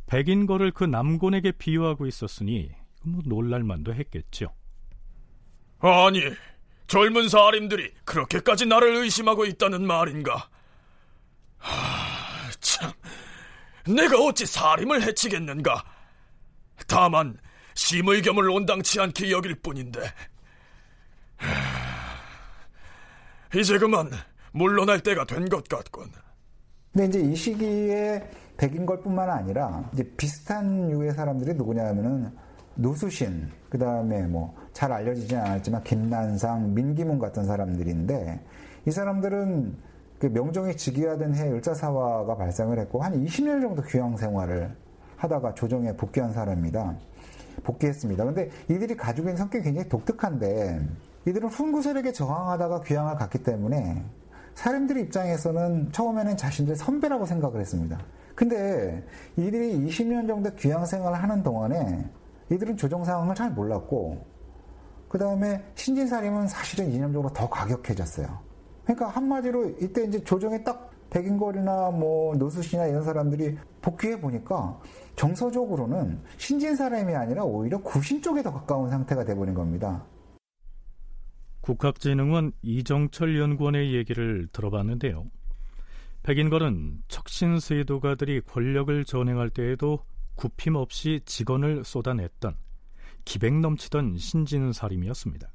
백인거를 0.07 0.71
그 0.71 0.83
남곤에게 0.83 1.53
비유하고 1.53 2.07
있었으니 2.07 2.71
뭐 3.03 3.21
놀랄만도 3.25 3.93
했겠죠. 3.93 4.53
아니, 5.79 6.21
젊은 6.89 7.29
사림들이 7.29 7.93
그렇게까지 8.03 8.65
나를 8.65 8.95
의심하고 8.95 9.45
있다는 9.45 9.85
말인가? 9.85 10.49
하, 11.59 12.49
참, 12.59 12.91
내가 13.85 14.17
어찌 14.17 14.45
사림을 14.47 15.03
해치겠는가? 15.03 15.83
다만 16.87 17.37
심의 17.75 18.23
겸을 18.23 18.49
온당치 18.49 18.99
않게 18.99 19.29
여길 19.31 19.55
뿐인데. 19.61 20.01
하, 21.37 21.47
이제 23.55 23.77
그만 23.77 24.09
물러날 24.51 24.99
때가 24.99 25.25
된 25.25 25.47
것 25.47 25.69
같군. 25.69 26.11
근데 26.91 27.05
이제 27.05 27.19
이 27.19 27.35
시기에 27.35 28.27
백인걸뿐만 28.57 29.29
아니라 29.29 29.87
이제 29.93 30.03
비슷한 30.17 30.89
유의 30.89 31.13
사람들이 31.13 31.53
누구냐면은 31.53 32.35
노수신, 32.81 33.49
그 33.69 33.77
다음에 33.77 34.23
뭐 34.23 34.59
잘 34.79 34.93
알려지진 34.93 35.37
않았지만 35.37 35.83
김난상, 35.83 36.73
민기문 36.73 37.19
같은 37.19 37.43
사람들인데 37.43 38.39
이 38.85 38.91
사람들은 38.91 39.75
그 40.19 40.27
명종이 40.27 40.77
즉위하던 40.77 41.35
해 41.35 41.51
을사사화가 41.51 42.37
발생을 42.37 42.79
했고 42.79 43.01
한 43.01 43.13
20년 43.25 43.61
정도 43.61 43.81
귀양 43.83 44.15
생활을 44.15 44.73
하다가 45.17 45.53
조정에 45.53 45.91
복귀한 45.97 46.31
사람입니다. 46.31 46.95
복귀했습니다. 47.63 48.23
근데 48.23 48.49
이들이 48.69 48.95
가지고 48.95 49.27
있는 49.27 49.35
성격이 49.35 49.65
굉장히 49.65 49.89
독특한데 49.89 50.79
이들은 51.27 51.49
훈구 51.49 51.81
세력에 51.81 52.13
저항하다가 52.13 52.81
귀양을 52.83 53.15
갔기 53.15 53.43
때문에 53.43 54.01
사람들 54.55 54.97
입장에서는 54.97 55.91
처음에는 55.91 56.37
자신들 56.37 56.77
선배라고 56.77 57.25
생각을 57.25 57.59
했습니다. 57.59 57.99
근데 58.33 59.03
이들이 59.35 59.77
20년 59.87 60.25
정도 60.25 60.55
귀양 60.55 60.85
생활을 60.85 61.21
하는 61.21 61.43
동안에 61.43 62.09
이들은 62.51 62.77
조정 62.77 63.03
상황을 63.03 63.35
잘 63.35 63.51
몰랐고 63.51 64.25
그 65.07 65.17
다음에 65.17 65.63
신진사림은 65.75 66.47
사실은 66.47 66.91
이념적으로 66.91 67.33
더 67.33 67.49
과격해졌어요. 67.49 68.39
그러니까 68.83 69.07
한마디로 69.09 69.69
이때 69.81 70.03
이제 70.05 70.23
조정에 70.23 70.63
딱 70.63 70.89
백인걸이나 71.09 71.91
뭐 71.91 72.35
노수시나 72.35 72.85
이런 72.85 73.03
사람들이 73.03 73.57
복귀해 73.81 74.19
보니까 74.19 74.79
정서적으로는 75.15 76.21
신진사람이 76.37 77.15
아니라 77.15 77.43
오히려 77.43 77.79
구신 77.79 78.21
쪽에 78.21 78.43
더 78.43 78.53
가까운 78.53 78.89
상태가 78.89 79.25
돼버린 79.25 79.53
겁니다. 79.53 80.03
국학진흥원 81.61 82.51
이정철 82.61 83.39
연구원의 83.39 83.93
얘기를 83.93 84.47
들어봤는데요. 84.51 85.25
백인걸은 86.23 87.03
척신세도가들이 87.07 88.41
권력을 88.41 89.05
전행할 89.05 89.49
때에도 89.49 89.99
굽힘 90.39 90.75
없이 90.75 91.19
직언을 91.25 91.83
쏟아냈던 91.83 92.55
기백 93.25 93.59
넘치던 93.59 94.17
신진 94.17 94.71
사림이었습니다. 94.71 95.51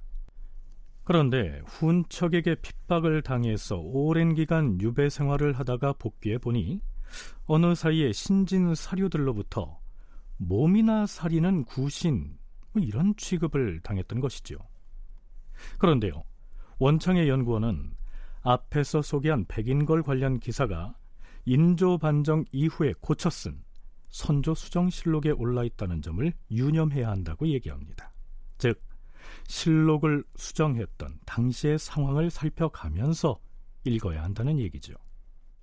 그런데 1.05 1.63
훈척에게 1.65 2.57
핍박을 2.57 3.23
당해서 3.23 3.77
오랜 3.79 4.35
기간 4.35 4.79
유배 4.83 5.09
생활을 5.09 5.55
하다가 5.55 5.95
복귀해 5.95 6.37
보니 6.37 6.83
어느 7.47 7.75
사이에 7.75 8.13
신진 8.13 8.75
사료들로부터 8.75 9.81
몸이나 10.37 11.07
살이는 11.07 11.65
구신 11.65 12.37
뭐 12.73 12.83
이런 12.83 13.17
취급을 13.17 13.81
당했던 13.81 14.21
것이죠. 14.21 14.59
그런데요, 15.79 16.25
원창의 16.79 17.31
연구원은 17.31 17.95
앞에서 18.43 19.01
소개한 19.01 19.47
백인걸 19.47 20.03
관련 20.03 20.39
기사가 20.39 20.95
인조 21.47 21.97
반정 21.97 22.45
이후에 22.53 22.93
고쳐 23.01 23.31
쓴 23.31 23.64
선조 24.15 24.55
수정실록에 24.55 25.33
올라 25.33 25.65
있다는 25.65 26.01
점을 26.01 26.33
유념해야 26.49 27.11
한다고 27.11 27.49
얘기합니다. 27.49 28.13
즉 28.59 28.81
실록을 29.49 30.23
수정했던 30.37 31.19
당시의 31.27 31.81
상황을 31.81 32.31
살펴가면서 32.31 33.41
읽어야 33.83 34.23
한다는 34.23 34.61
얘기죠. 34.61 34.95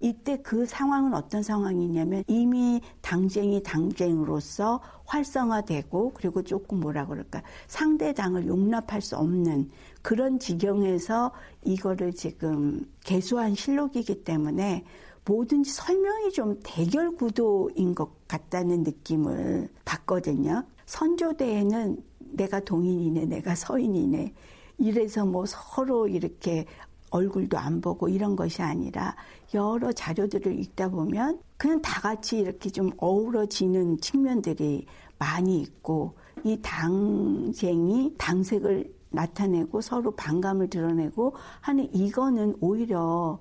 이때 0.01 0.41
그 0.41 0.65
상황은 0.65 1.13
어떤 1.13 1.43
상황이냐면 1.43 2.25
이미 2.27 2.81
당쟁이 3.01 3.63
당쟁으로서 3.63 4.81
활성화되고 5.05 6.11
그리고 6.13 6.43
조금 6.43 6.81
뭐라 6.81 7.05
그럴까 7.07 7.43
상대 7.67 8.11
당을 8.13 8.47
용납할 8.47 9.01
수 9.01 9.15
없는 9.15 9.71
그런 10.01 10.39
지경에서 10.39 11.31
이거를 11.63 12.11
지금 12.11 12.85
개수한 13.05 13.55
실록이기 13.55 14.25
때문에 14.25 14.83
뭐든지 15.25 15.71
설명이 15.71 16.31
좀 16.31 16.59
대결 16.63 17.11
구도인 17.15 17.93
것 17.95 18.27
같다는 18.27 18.83
느낌을 18.83 19.69
받거든요. 19.85 20.63
선조대에는 20.85 22.03
내가 22.33 22.59
동인이네, 22.59 23.25
내가 23.25 23.55
서인이네. 23.55 24.33
이래서 24.77 25.25
뭐 25.25 25.45
서로 25.45 26.07
이렇게 26.07 26.65
얼굴도 27.11 27.57
안 27.57 27.81
보고 27.81 28.07
이런 28.07 28.35
것이 28.35 28.61
아니라 28.61 29.15
여러 29.53 29.91
자료들을 29.91 30.57
읽다 30.59 30.89
보면 30.89 31.39
그냥 31.57 31.81
다 31.81 32.01
같이 32.01 32.39
이렇게 32.39 32.69
좀 32.69 32.89
어우러지는 32.97 33.99
측면들이 33.99 34.85
많이 35.19 35.61
있고 35.61 36.15
이 36.43 36.57
당쟁이 36.61 38.15
당색을 38.17 38.91
나타내고 39.11 39.81
서로 39.81 40.11
반감을 40.11 40.69
드러내고 40.69 41.35
하는 41.59 41.93
이거는 41.93 42.55
오히려 42.61 43.37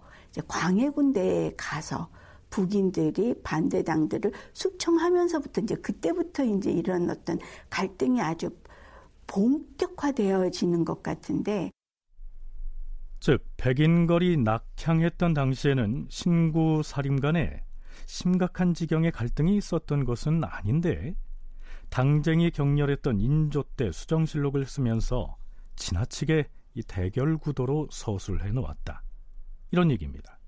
광해 0.46 0.90
군대에 0.90 1.52
가서 1.56 2.10
북인들이 2.50 3.34
반대당들을 3.42 4.32
숙청하면서부터 4.52 5.62
이제 5.62 5.74
그때부터 5.76 6.44
이제 6.44 6.70
이런 6.70 7.08
어떤 7.08 7.38
갈등이 7.70 8.20
아주 8.20 8.50
본격화되어지는 9.26 10.84
것 10.84 11.02
같은데 11.02 11.70
즉 13.20 13.44
백인걸이 13.56 14.38
낙향했던 14.38 15.34
당시에는 15.34 16.06
신구 16.08 16.82
사림 16.82 17.20
간에 17.20 17.62
심각한 18.06 18.74
지경의 18.74 19.12
갈등이 19.12 19.56
있었던 19.56 20.04
것은 20.04 20.42
아닌데 20.42 21.14
당쟁이 21.90 22.50
격렬했던 22.50 23.20
인조 23.20 23.64
때 23.76 23.92
수정실록을 23.92 24.64
쓰면서 24.66 25.36
지나치게 25.76 26.48
이 26.74 26.82
대결 26.84 27.36
구도로 27.36 27.88
서술해 27.90 28.52
놓았다. 28.52 29.02
이런 29.70 29.90
얘기입니다. 29.90 30.38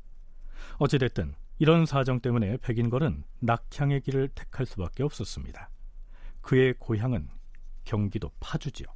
어찌됐든 0.79 1.35
이런 1.59 1.87
사정 1.87 2.21
때문에 2.21 2.57
백인걸은 2.59 3.25
낙향의 3.41 4.01
길을 4.03 4.29
택할 4.35 4.67
수밖에 4.67 5.03
없었습니다. 5.03 5.71
그의 6.41 6.75
고향은 6.79 7.29
경기도 7.85 8.31
파주지요. 8.41 8.87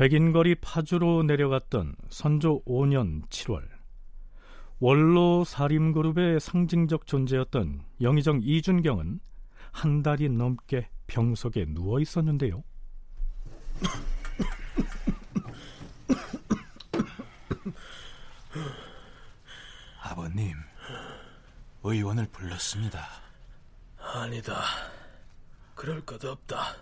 백인거리 0.00 0.54
파주로 0.54 1.22
내려갔던 1.24 1.94
선조 2.08 2.64
5년 2.64 3.28
7월 3.28 3.68
원로 4.78 5.44
사림그룹의 5.44 6.40
상징적 6.40 7.06
존재였던 7.06 7.82
영의정 8.00 8.40
이준경은 8.42 9.20
한 9.72 10.02
달이 10.02 10.30
넘게 10.30 10.88
병석에 11.06 11.66
누워 11.66 12.00
있었는데요. 12.00 12.64
아버님, 20.02 20.54
의원을 21.82 22.26
불렀습니다. 22.32 23.06
아니다. 23.98 24.62
그럴 25.74 26.00
것 26.06 26.24
없다. 26.24 26.74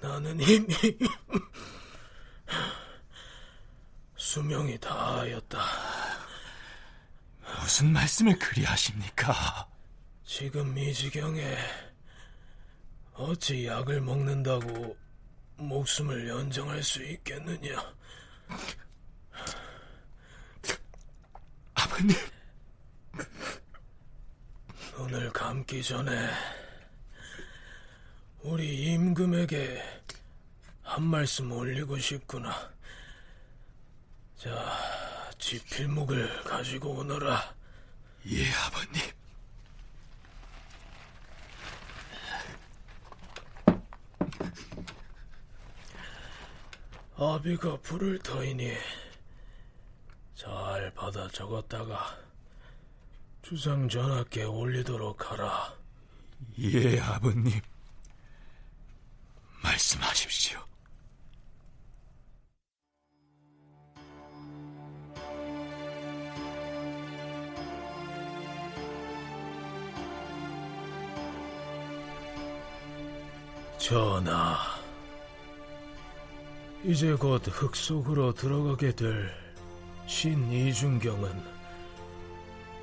나는 0.00 0.40
이미 0.40 0.74
수명이 4.16 4.78
다하였다. 4.78 5.58
무슨 7.60 7.92
말씀을 7.92 8.38
그리 8.38 8.64
하십니까? 8.64 9.68
지금 10.24 10.76
이 10.78 10.94
지경에 10.94 11.58
어찌 13.14 13.66
약을 13.66 14.00
먹는다고 14.00 14.96
목숨을 15.56 16.28
연장할 16.28 16.82
수 16.82 17.02
있겠느냐? 17.04 17.94
아버님. 21.74 22.16
눈을 24.96 25.30
감기 25.32 25.82
전에 25.82 26.30
우리 28.42 28.92
임금에게 28.94 29.82
한 30.82 31.02
말씀 31.02 31.52
올리고 31.52 31.98
싶구나. 31.98 32.54
자, 34.36 34.50
지필목을 35.38 36.44
가지고 36.44 36.90
오너라. 36.96 37.54
예, 38.28 38.46
아버님. 38.52 39.02
아비가 47.16 47.76
불을 47.82 48.20
터이니 48.20 48.72
잘 50.34 50.90
받아 50.94 51.28
적었다가 51.28 52.16
주상 53.42 53.86
전하께 53.86 54.44
올리도록 54.44 55.30
하라. 55.30 55.74
예, 56.58 56.98
아버님. 57.00 57.60
말씀하십시오. 59.62 60.58
전하, 73.78 74.56
이제 76.84 77.14
곧 77.14 77.42
흙속으로 77.48 78.32
들어가게 78.34 78.94
될 78.94 79.30
신이준경은 80.06 81.60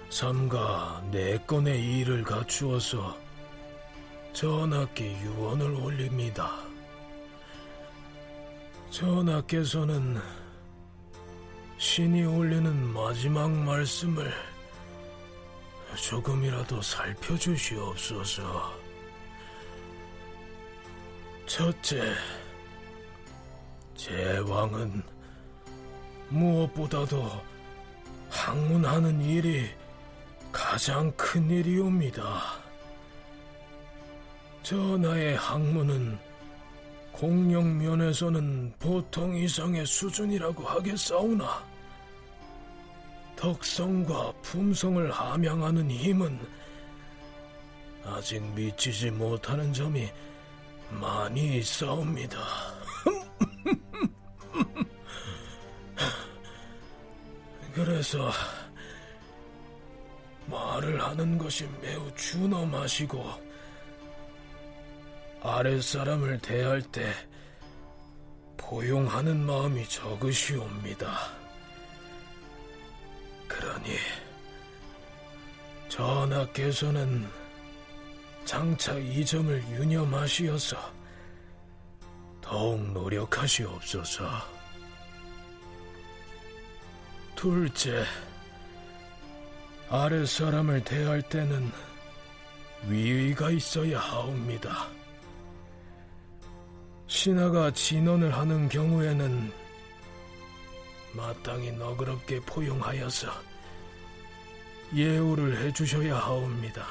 삼가 0.09 1.03
네 1.11 1.37
건의 1.45 1.99
일을 1.99 2.23
갖추어서 2.23 3.17
전하께 4.33 5.19
유언을 5.21 5.75
올립니다. 5.75 6.66
전하께서는 8.89 10.17
신이 11.77 12.23
올리는 12.23 12.75
마지막 12.93 13.51
말씀을 13.51 14.31
조금이라도 15.95 16.81
살펴주시옵소서. 16.81 18.73
첫째, 21.45 22.13
제왕은 23.95 25.03
무엇보다도 26.29 27.29
학문하는 28.29 29.21
일이 29.21 29.69
가장 30.51 31.11
큰 31.15 31.49
일이옵니다. 31.49 32.41
전하의 34.63 35.37
학문은 35.37 36.26
공력면에서는 37.17 38.73
보통 38.77 39.35
이상의 39.35 39.87
수준이라고 39.87 40.63
하겠사오나 40.63 41.65
덕성과 43.35 44.33
품성을 44.43 45.11
함양하는 45.11 45.89
힘은 45.89 46.39
아직 48.05 48.43
미치지 48.53 49.09
못하는 49.11 49.73
점이 49.73 50.07
많이 50.91 51.57
있사옵니다. 51.57 52.39
그래서 57.73 58.31
말을 60.45 61.03
하는 61.03 61.37
것이 61.37 61.67
매우 61.81 62.09
준엄하시고 62.15 63.46
아랫사람을 65.47 66.39
대할 66.39 66.81
때 66.81 67.13
포용하는 68.57 69.45
마음이 69.45 69.87
적으시옵니다. 69.87 71.31
그러니 73.47 73.95
전하께서는 75.87 77.25
장차 78.43 78.95
이 78.95 79.25
점을 79.25 79.63
유념하시어서 79.69 80.75
더욱 82.41 82.81
노력하시옵소서. 82.91 84.29
둘째, 87.37 88.03
아랫사람을 89.89 90.83
대할 90.83 91.21
때는 91.21 91.71
위의가 92.89 93.49
있어야 93.51 93.97
하옵니다. 93.99 94.96
신하가 97.07 97.71
진언을 97.71 98.35
하는 98.35 98.67
경우에는 98.67 99.51
마땅히 101.13 101.71
너그럽게 101.71 102.39
포용하여서 102.41 103.27
예우를 104.95 105.57
해주셔야 105.57 106.17
하옵니다. 106.17 106.85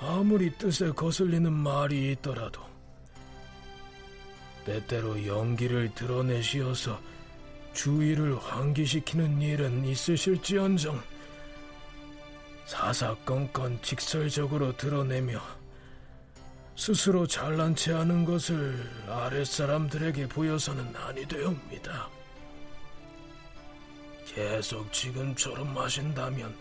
아무리 0.00 0.50
뜻에 0.56 0.90
거슬리는 0.92 1.52
말이 1.52 2.12
있더라도 2.12 2.62
때때로 4.64 5.26
연기를 5.26 5.92
드러내시어서 5.94 7.00
주의를 7.72 8.38
환기시키는 8.38 9.40
일은 9.42 9.84
있으실지언정 9.84 11.02
사사건건 12.66 13.80
직설적으로 13.82 14.76
드러내며 14.76 15.59
스스로 16.76 17.26
잘난 17.26 17.74
체 17.74 17.92
하는 17.92 18.24
것을 18.24 18.88
아랫사람들에게 19.08 20.28
보여서는 20.28 20.94
아니 20.96 21.26
되옵니다. 21.26 22.08
계속 24.26 24.92
지금처럼 24.92 25.74
마신다면 25.74 26.56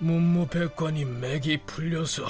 문무백관이 0.00 1.04
맥이 1.04 1.62
풀려서 1.66 2.26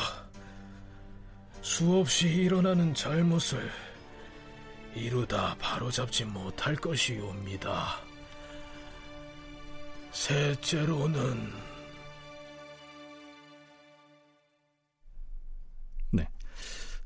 수없이 1.60 2.28
일어나는 2.28 2.94
잘못을 2.94 3.70
이루다 4.94 5.56
바로잡지 5.58 6.24
못할 6.24 6.76
것이옵니다. 6.76 7.98
셋째로는 10.12 11.67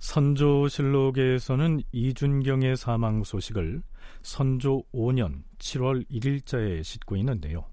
선조실록에서는 0.03 1.81
이준경의 1.93 2.77
사망 2.77 3.23
소식을 3.23 3.83
선조 4.23 4.83
5년 4.93 5.45
7월 5.59 6.05
1일자에 6.11 6.83
싣고 6.83 7.17
있는데요. 7.19 7.67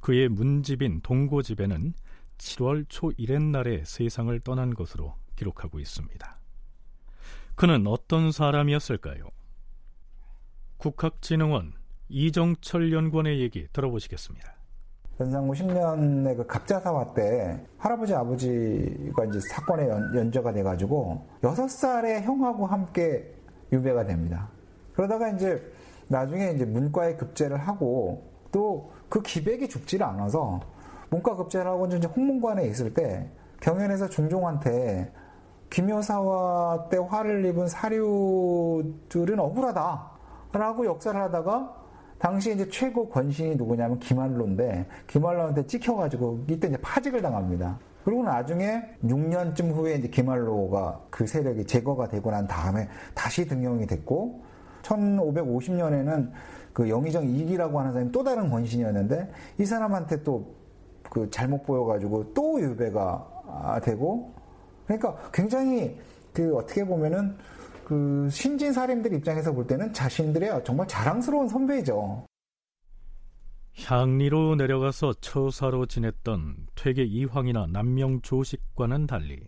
그의 0.00 0.28
문집인 0.28 1.00
동고집에는 1.00 1.94
7월 2.38 2.86
초 2.88 3.10
1의 3.10 3.50
날에 3.52 3.84
세상을 3.84 4.40
떠난 4.40 4.74
것으로 4.74 5.14
기록하고 5.36 5.78
있습니다. 5.78 6.40
그는 7.54 7.86
어떤 7.86 8.32
사람이었을까요? 8.32 9.28
국학진흥원 10.76 11.74
이정철 12.08 12.92
연구원의 12.92 13.40
얘기 13.40 13.68
들어보시겠습니다. 13.72 14.59
연상무 15.20 15.52
10년의 15.52 16.36
그 16.36 16.46
갑자사화 16.46 17.12
때 17.12 17.60
할아버지 17.78 18.14
아버지가 18.14 19.24
이제 19.26 19.40
사건에 19.50 19.88
연, 19.88 20.32
저가 20.32 20.52
돼가지고 20.52 21.26
6살의 21.42 22.22
형하고 22.22 22.66
함께 22.66 23.34
유배가 23.72 24.04
됩니다. 24.04 24.48
그러다가 24.94 25.28
이제 25.28 25.62
나중에 26.08 26.52
이제 26.52 26.64
문과에 26.64 27.16
급제를 27.16 27.56
하고 27.58 28.24
또 28.50 28.90
그 29.10 29.20
기백이 29.20 29.68
죽지를 29.68 30.06
않아서 30.06 30.60
문과 31.10 31.34
급제를 31.34 31.66
하고 31.66 31.84
이제 31.86 32.06
홍문관에 32.06 32.64
있을 32.68 32.94
때 32.94 33.28
경연에서 33.60 34.08
중종한테 34.08 35.12
김여사와 35.68 36.88
때 36.88 36.96
화를 36.96 37.44
입은 37.44 37.68
사류들은 37.68 39.38
억울하다. 39.38 40.10
라고 40.52 40.86
역사를 40.86 41.20
하다가 41.20 41.79
당시 42.20 42.52
이제 42.52 42.68
최고 42.68 43.08
권신이 43.08 43.56
누구냐면 43.56 43.98
김한로인데 43.98 44.86
김한로한테 45.08 45.66
찍혀가지고 45.66 46.44
이때 46.48 46.68
이제 46.68 46.76
파직을 46.76 47.20
당합니다. 47.20 47.76
그리고 48.04 48.22
나중에 48.22 48.82
6년쯤 49.04 49.72
후에 49.72 49.96
이제 49.96 50.08
김한로가 50.08 51.00
그 51.10 51.26
세력이 51.26 51.66
제거가 51.66 52.08
되고 52.08 52.30
난 52.30 52.46
다음에 52.46 52.88
다시 53.14 53.46
등용이 53.46 53.86
됐고 53.86 54.42
1550년에는 54.82 56.30
그 56.72 56.88
영의정 56.88 57.24
이기라고 57.28 57.80
하는 57.80 57.92
사람이 57.92 58.12
또 58.12 58.22
다른 58.22 58.48
권신이었는데 58.48 59.30
이 59.58 59.64
사람한테 59.64 60.22
또 60.22 60.60
그 61.10 61.28
잘못 61.30 61.64
보여가지고 61.64 62.32
또 62.32 62.60
유배가 62.60 63.80
되고 63.82 64.32
그러니까 64.86 65.16
굉장히 65.32 65.98
그 66.32 66.56
어떻게 66.56 66.84
보면은 66.84 67.36
그 67.90 68.28
신진 68.30 68.72
사림들 68.72 69.12
입장에서 69.14 69.52
볼 69.52 69.66
때는 69.66 69.92
자신들의 69.92 70.62
정말 70.64 70.86
자랑스러운 70.86 71.48
선배죠. 71.48 72.24
향리로 73.76 74.54
내려가서 74.54 75.14
처사로 75.14 75.86
지냈던 75.86 76.68
퇴계 76.76 77.02
이황이나 77.02 77.66
남명 77.66 78.22
조식과는 78.22 79.08
달리 79.08 79.40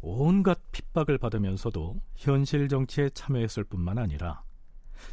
온갖 0.00 0.60
핍박을 0.70 1.18
받으면서도 1.18 1.96
현실 2.14 2.68
정치에 2.68 3.10
참여했을 3.10 3.64
뿐만 3.64 3.98
아니라 3.98 4.44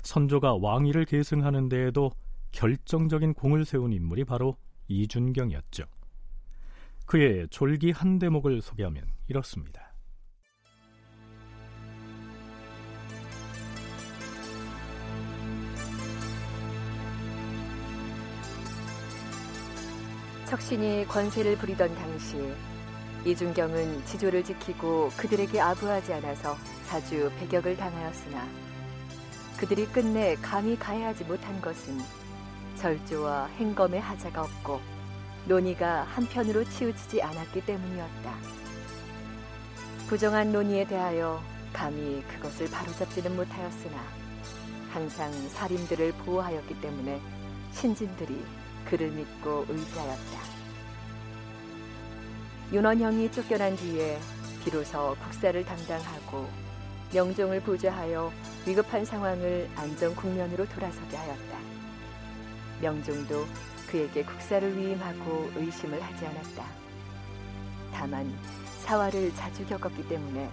선조가 0.03 0.57
왕위를 0.61 1.05
계승하는 1.05 1.67
데에도 1.67 2.11
결정적인 2.51 3.33
공을 3.33 3.65
세운 3.65 3.91
인물이 3.91 4.23
바로 4.23 4.55
이준경이었죠. 4.87 5.85
그의 7.07 7.47
졸기 7.49 7.89
한 7.89 8.19
대목을 8.19 8.61
소개하면 8.61 9.07
이렇습니다. 9.29 9.84
척신이 20.45 21.07
권세를 21.07 21.57
부리던 21.57 21.95
당시 21.95 22.53
이준경은 23.25 24.05
지조를 24.05 24.43
지키고 24.43 25.09
그들에게 25.17 25.59
아부하지 25.59 26.13
않아서 26.13 26.55
자주 26.87 27.31
배격을 27.39 27.75
당하였으나 27.75 28.47
그들이 29.57 29.87
끝내 29.87 30.35
감히 30.35 30.77
가해하지 30.77 31.23
못한 31.23 31.59
것은 31.61 31.99
절조와 32.75 33.47
행검의 33.57 33.99
하자가 33.99 34.43
없고 34.43 34.79
논의가 35.47 36.03
한편으로 36.03 36.63
치우치지 36.65 37.23
않았기 37.23 37.65
때문이었다. 37.65 38.33
부정한 40.07 40.51
논의에 40.51 40.85
대하여 40.85 41.41
감히 41.73 42.23
그것을 42.27 42.69
바로잡지는 42.69 43.35
못하였으나 43.35 43.97
항상 44.91 45.31
살인들을 45.49 46.11
보호하였기 46.13 46.79
때문에 46.81 47.19
신진들이 47.71 48.45
그를 48.85 49.11
믿고 49.11 49.65
의지하였다. 49.67 50.39
윤원형이 52.71 53.31
쫓겨난 53.31 53.75
뒤에 53.75 54.19
비로소 54.63 55.15
국사를 55.23 55.63
담당하고 55.63 56.49
명종을 57.13 57.61
보좌하여 57.61 58.31
위급한 58.65 59.05
상황을 59.05 59.69
안정 59.75 60.15
국면으로 60.15 60.67
돌아서게 60.69 61.15
하였다. 61.15 61.59
명종도 62.81 63.45
그에게 63.87 64.23
국사를 64.23 64.75
위임하고 64.75 65.51
의심을 65.55 66.01
하지 66.01 66.25
않았다. 66.25 66.65
다만 67.93 68.33
사화를 68.83 69.33
자주 69.35 69.65
겪었기 69.65 70.07
때문에 70.07 70.49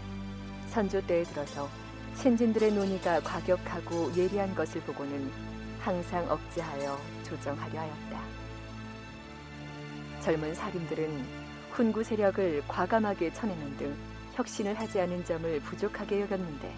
선조 0.71 1.05
때에 1.07 1.25
들어서 1.25 1.69
신진들의 2.17 2.73
논의가 2.73 3.21
과격하고 3.21 4.15
예리한 4.15 4.55
것을 4.55 4.81
보고는 4.83 5.31
항상 5.83 6.31
억제하여 6.31 6.97
조정하려 7.25 7.81
하였다. 7.81 8.23
젊은 10.21 10.55
사림들은 10.55 11.25
훈구 11.73 12.05
세력을 12.05 12.63
과감하게 12.69 13.33
쳐내는 13.33 13.77
등 13.77 13.97
혁신을 14.35 14.79
하지 14.79 15.01
않은 15.01 15.25
점을 15.25 15.61
부족하게 15.61 16.21
여겼는데 16.23 16.73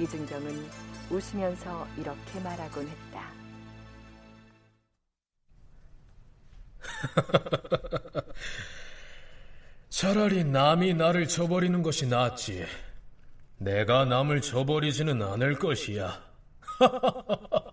이중정은 0.00 0.68
웃으면서 1.10 1.86
이렇게 1.96 2.40
말하곤 2.40 2.88
했다. 2.88 3.28
차라리 9.90 10.42
남이 10.42 10.94
나를 10.94 11.28
저버리는 11.28 11.82
것이 11.82 12.08
낫지. 12.08 12.66
내가 13.58 14.04
남을 14.04 14.40
저버리지는 14.40 15.22
않을 15.22 15.58
것이야. 15.60 16.20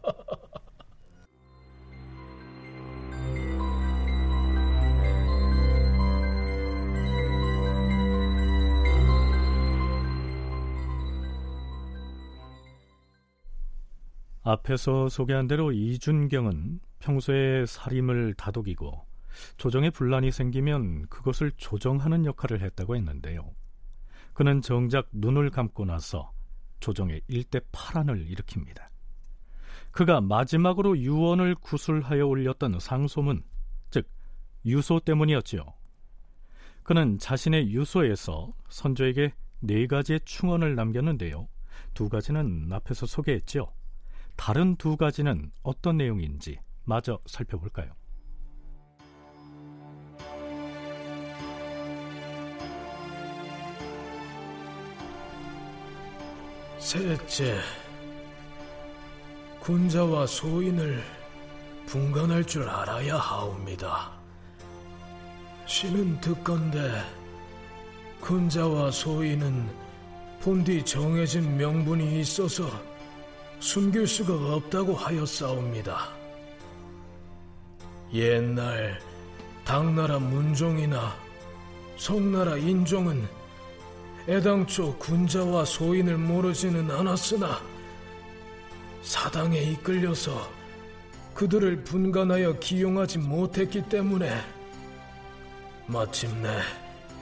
앞에서 14.47 15.10
소개한 15.10 15.47
대로 15.47 15.71
이준경은 15.71 16.79
평소에 16.99 17.65
살림을 17.65 18.36
다독이고 18.36 19.03
조정에 19.58 19.89
분란이 19.89 20.31
생기면 20.31 21.08
그것을 21.08 21.51
조정하는 21.58 22.25
역할을 22.25 22.62
했다고 22.62 22.95
했는데요. 22.95 23.51
그는 24.34 24.62
정작 24.62 25.08
눈을 25.12 25.49
감고 25.49 25.86
나서 25.86 26.31
조정의 26.79 27.21
일대 27.27 27.60
파란을 27.71 28.27
일으킵니다. 28.27 28.84
그가 29.89 30.21
마지막으로 30.21 30.99
유언을 30.99 31.55
구술하여 31.55 32.27
올렸던 32.27 32.79
상소문, 32.79 33.43
즉 33.89 34.08
유소 34.67 34.99
때문이었지요. 34.99 35.65
그는 36.84 37.17
자신의 37.17 37.73
유소에서 37.73 38.51
선조에게 38.69 39.34
네 39.62 39.88
가지의 39.88 40.19
충언을 40.23 40.75
남겼는데요. 40.75 41.47
두 41.95 42.10
가지는 42.10 42.71
앞에서 42.71 43.08
소개했지요. 43.08 43.74
다른 44.36 44.76
두 44.76 44.98
가지는 44.98 45.52
어떤 45.63 45.98
내용인지 45.98 46.60
마저 46.84 47.19
살펴볼까요? 47.26 47.93
셋째, 56.78 57.58
군자와 59.60 60.28
소인을 60.28 61.02
분간할 61.88 62.43
줄 62.45 62.69
알아야 62.69 63.17
하옵니다. 63.17 64.12
신은 65.65 66.21
듣건대 66.21 67.02
군자와 68.21 68.91
소인은 68.91 69.67
본디 70.41 70.86
정해진 70.86 71.58
명분이 71.58 72.19
있어서 72.19 72.69
숨길 73.59 74.07
수가 74.07 74.33
없다고 74.55 74.93
하였사옵니다. 74.93 76.09
옛날 78.13 78.99
당나라 79.63 80.19
문종이나 80.19 81.15
송나라 81.97 82.57
인종은 82.57 83.27
애당초 84.27 84.95
군자와 84.97 85.65
소인을 85.65 86.17
모르지는 86.17 86.89
않았으나 86.89 87.61
사당에 89.01 89.59
이끌려서 89.59 90.49
그들을 91.33 91.83
분간하여 91.83 92.59
기용하지 92.59 93.19
못했기 93.19 93.83
때문에 93.89 94.41
마침내 95.85 96.59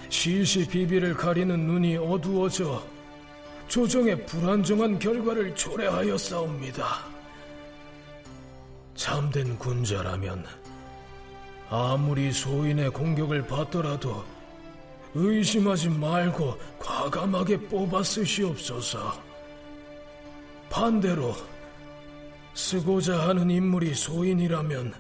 시시 0.10 0.68
비비를 0.68 1.16
가리는 1.16 1.60
눈이 1.60 1.98
어두워져 1.98 2.93
조정의 3.68 4.26
불안정한 4.26 5.00
결과를 5.00 5.56
초래하였사옵니다. 5.56 6.86
참된 8.96 9.58
군자라면 9.58 10.46
아무리 11.70 12.32
소인의 12.32 12.92
공격을 12.92 13.48
받더라도 13.48 14.24
의심하지 15.16 15.90
말고 15.90 16.58
과감하게 16.80 17.62
뽑아 17.62 18.04
쓰시옵소서. 18.04 19.14
반대로 20.70 21.36
쓰고자 22.54 23.28
하는 23.28 23.50
인물이 23.50 23.94
소인이라면 23.94 24.94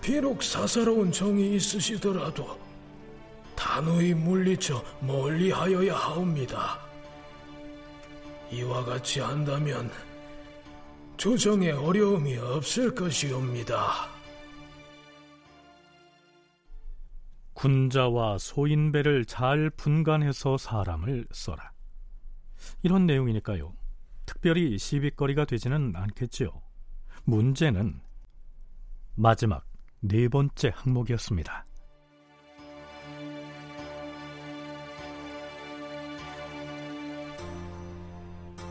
비록 0.00 0.42
사사로운 0.42 1.12
정이 1.12 1.54
있으시더라도 1.56 2.58
단호히 3.54 4.12
물리쳐 4.14 4.82
멀리하여야 5.00 5.94
하옵니다. 5.94 6.91
이와 8.52 8.84
같이 8.84 9.20
한다면 9.20 9.90
조정에 11.16 11.70
어려움이 11.70 12.36
없을 12.36 12.94
것이옵니다. 12.94 14.10
군자와 17.54 18.38
소인배를 18.38 19.24
잘 19.24 19.70
분간해서 19.70 20.56
사람을 20.56 21.26
써라. 21.30 21.70
이런 22.82 23.06
내용이니까요. 23.06 23.72
특별히 24.26 24.78
시비거리가 24.78 25.44
되지는 25.44 25.94
않겠지요. 25.94 26.50
문제는 27.24 28.00
마지막 29.14 29.64
네 30.00 30.28
번째 30.28 30.72
항목이었습니다. 30.74 31.64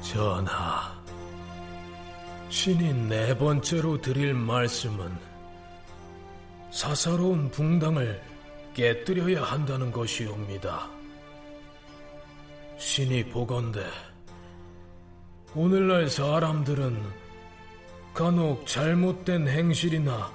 전하, 0.02 0.92
신이 2.50 2.92
네 3.08 3.38
번째로 3.38 4.02
드릴 4.02 4.34
말씀은 4.34 5.16
사사로운 6.72 7.52
붕당을 7.52 8.22
깨뜨려야 8.74 9.44
한다는 9.44 9.92
것이옵니다. 9.92 10.90
신이 12.78 13.30
보건대 13.30 13.86
오늘날 15.54 16.10
사람들은 16.10 17.00
간혹 18.14 18.66
잘못된 18.66 19.48
행실이나 19.48 20.32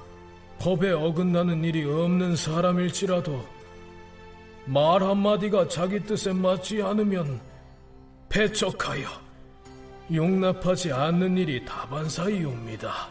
법에 0.60 0.92
어긋나는 0.92 1.64
일이 1.64 1.84
없는 1.84 2.36
사람일지라도 2.36 3.44
말 4.66 5.02
한마디가 5.02 5.68
자기 5.68 6.00
뜻에 6.00 6.32
맞지 6.32 6.82
않으면 6.82 7.40
배척하여 8.28 9.25
용납하지 10.12 10.92
않는 10.92 11.36
일이 11.36 11.64
다반사이옵니다. 11.64 13.08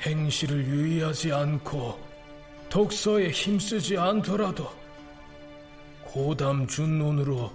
행실을 0.00 0.66
유의하지 0.66 1.32
않고 1.32 1.98
독서에 2.68 3.30
힘쓰지 3.30 3.96
않더라도 3.96 4.68
고담 6.02 6.66
준론으로 6.66 7.52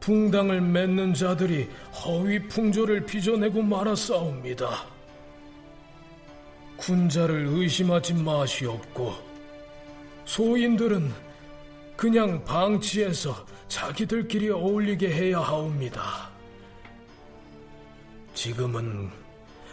붕당을 0.00 0.60
맺는 0.60 1.14
자들이 1.14 1.68
허위 2.04 2.46
풍조를 2.48 3.06
빚어내고 3.06 3.62
말았사옵니다. 3.62 4.86
군자를 6.76 7.46
의심하지 7.46 8.14
마시옵고 8.14 9.14
소인들은 10.26 11.12
그냥 11.96 12.44
방치해서 12.44 13.46
자기들끼리 13.68 14.50
어울리게 14.50 15.12
해야 15.12 15.40
하옵니다. 15.40 16.30
지금은 18.34 19.10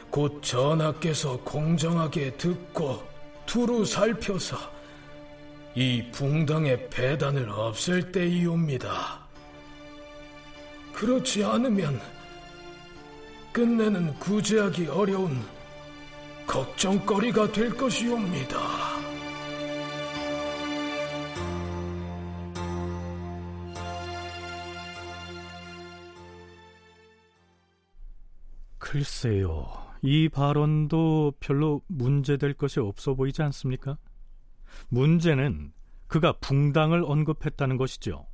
곧 0.09 0.41
전하께서 0.43 1.39
공정하게 1.39 2.37
듣고 2.37 3.03
두루 3.45 3.85
살펴서 3.85 4.57
이 5.73 6.03
붕당의 6.11 6.89
배단을 6.89 7.49
없앨 7.49 8.11
때이옵니다. 8.11 9.21
그렇지 10.93 11.43
않으면 11.43 11.99
끝내는 13.53 14.13
구제하기 14.19 14.87
어려운 14.87 15.41
걱정거리가 16.45 17.51
될 17.51 17.75
것이옵니다. 17.75 18.59
글쎄요, 28.91 29.71
이 30.01 30.27
발언도 30.27 31.35
별로 31.39 31.81
문제될 31.87 32.55
것이 32.55 32.81
없어 32.81 33.15
보이지 33.15 33.41
않습니까? 33.41 33.97
문제는 34.89 35.71
그가 36.07 36.33
붕당을 36.41 37.05
언급했다는 37.05 37.77
것이죠. 37.77 38.27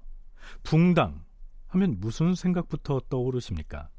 붕당 0.64 1.24
하면 1.68 1.98
무슨 2.00 2.34
생각부터 2.34 3.02
떠오르십니까? 3.08 3.90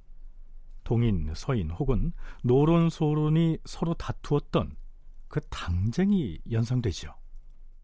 동인, 0.83 1.31
서인 1.37 1.71
혹은 1.71 2.11
노론, 2.43 2.91
소론이 2.91 3.59
서로 3.65 3.95
다투었던 3.95 4.75
그 5.29 5.41
당쟁이 5.51 6.41
연상되죠. 6.51 7.15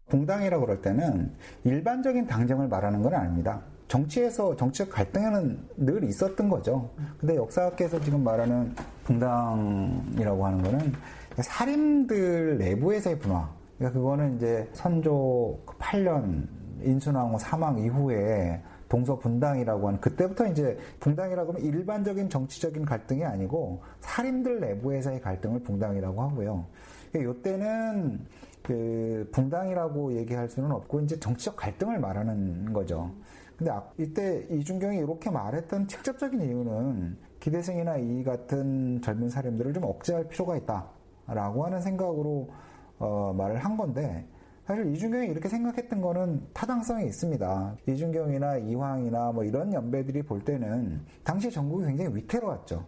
붕당이라고 0.09 0.65
그럴 0.65 0.81
때는 0.81 1.33
일반적인 1.63 2.27
당쟁을 2.27 2.67
말하는 2.67 3.01
건 3.01 3.13
아닙니다. 3.13 3.63
정치에서 3.87 4.55
정치적 4.55 4.89
갈등에는 4.89 5.59
늘 5.77 6.03
있었던 6.03 6.49
거죠. 6.49 6.89
근데 7.19 7.35
역사학계에서 7.35 7.99
지금 8.01 8.23
말하는 8.23 8.73
붕당이라고 9.03 10.45
하는 10.45 10.63
거는 10.63 10.93
사림들 11.37 12.57
내부에서의 12.57 13.19
분화. 13.19 13.49
그러니까 13.77 13.99
그거는 13.99 14.37
이제 14.37 14.67
선조 14.73 15.59
8년 15.79 16.47
인순왕후 16.81 17.37
사망 17.39 17.77
이후에 17.79 18.61
동서 18.87 19.17
분당이라고 19.17 19.87
하는 19.87 19.99
그때부터 19.99 20.47
이제 20.47 20.77
분당이라고 20.99 21.53
하면 21.53 21.65
일반적인 21.65 22.29
정치적인 22.29 22.85
갈등이 22.85 23.23
아니고 23.25 23.81
사림들 23.99 24.59
내부에서의 24.59 25.21
갈등을 25.21 25.61
분당이라고 25.63 26.21
하고요. 26.21 26.65
이때는 27.13 28.25
그 28.61 29.29
분당이라고 29.31 30.13
얘기할 30.13 30.49
수는 30.49 30.71
없고 30.71 31.01
이제 31.01 31.19
정치적 31.19 31.55
갈등을 31.55 31.99
말하는 31.99 32.73
거죠. 32.73 33.11
근데 33.57 33.71
이때 33.97 34.45
이준경이 34.49 34.97
이렇게 34.97 35.29
말했던 35.29 35.87
직접적인 35.87 36.41
이유는 36.41 37.17
기대승이나 37.39 37.97
이 37.97 38.23
같은 38.23 39.01
젊은 39.01 39.29
사람들을 39.29 39.73
좀 39.73 39.83
억제할 39.83 40.27
필요가 40.27 40.57
있다라고 40.57 41.65
하는 41.65 41.81
생각으로 41.81 42.49
어, 42.97 43.33
말을 43.37 43.63
한 43.63 43.77
건데 43.77 44.27
사실 44.65 44.91
이준경이 44.93 45.27
이렇게 45.27 45.47
생각했던 45.47 46.01
거는 46.01 46.47
타당성이 46.53 47.05
있습니다. 47.05 47.77
이준경이나 47.87 48.57
이황이나 48.57 49.31
뭐 49.31 49.43
이런 49.43 49.71
연배들이 49.71 50.23
볼 50.23 50.43
때는 50.43 51.05
당시 51.23 51.51
전국이 51.51 51.85
굉장히 51.85 52.15
위태로웠죠. 52.15 52.85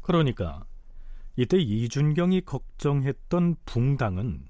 그러니까 0.00 0.64
이때 1.36 1.56
이준경이 1.56 2.42
걱정했던 2.42 3.56
붕당은 3.64 4.49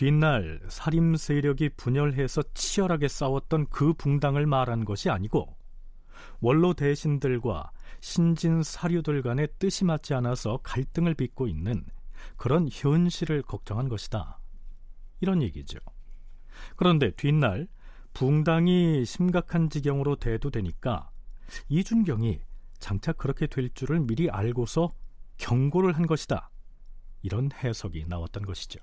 뒷날 0.00 0.62
살림 0.70 1.14
세력이 1.14 1.68
분열해서 1.76 2.42
치열하게 2.54 3.06
싸웠던 3.06 3.66
그 3.66 3.92
붕당을 3.92 4.46
말한 4.46 4.86
것이 4.86 5.10
아니고 5.10 5.54
원로 6.40 6.72
대신들과 6.72 7.70
신진 8.00 8.62
사류들 8.62 9.20
간의 9.20 9.48
뜻이 9.58 9.84
맞지 9.84 10.14
않아서 10.14 10.58
갈등을 10.62 11.12
빚고 11.12 11.48
있는 11.48 11.84
그런 12.38 12.66
현실을 12.72 13.42
걱정한 13.42 13.90
것이다. 13.90 14.38
이런 15.20 15.42
얘기죠. 15.42 15.78
그런데 16.76 17.10
뒷날 17.10 17.68
붕당이 18.14 19.04
심각한 19.04 19.68
지경으로 19.68 20.16
대두되니까 20.16 21.10
이준경이 21.68 22.40
장차 22.78 23.12
그렇게 23.12 23.46
될 23.46 23.68
줄을 23.74 24.00
미리 24.00 24.30
알고서 24.30 24.94
경고를 25.36 25.94
한 25.94 26.06
것이다. 26.06 26.48
이런 27.20 27.50
해석이 27.52 28.06
나왔던 28.08 28.46
것이죠. 28.46 28.80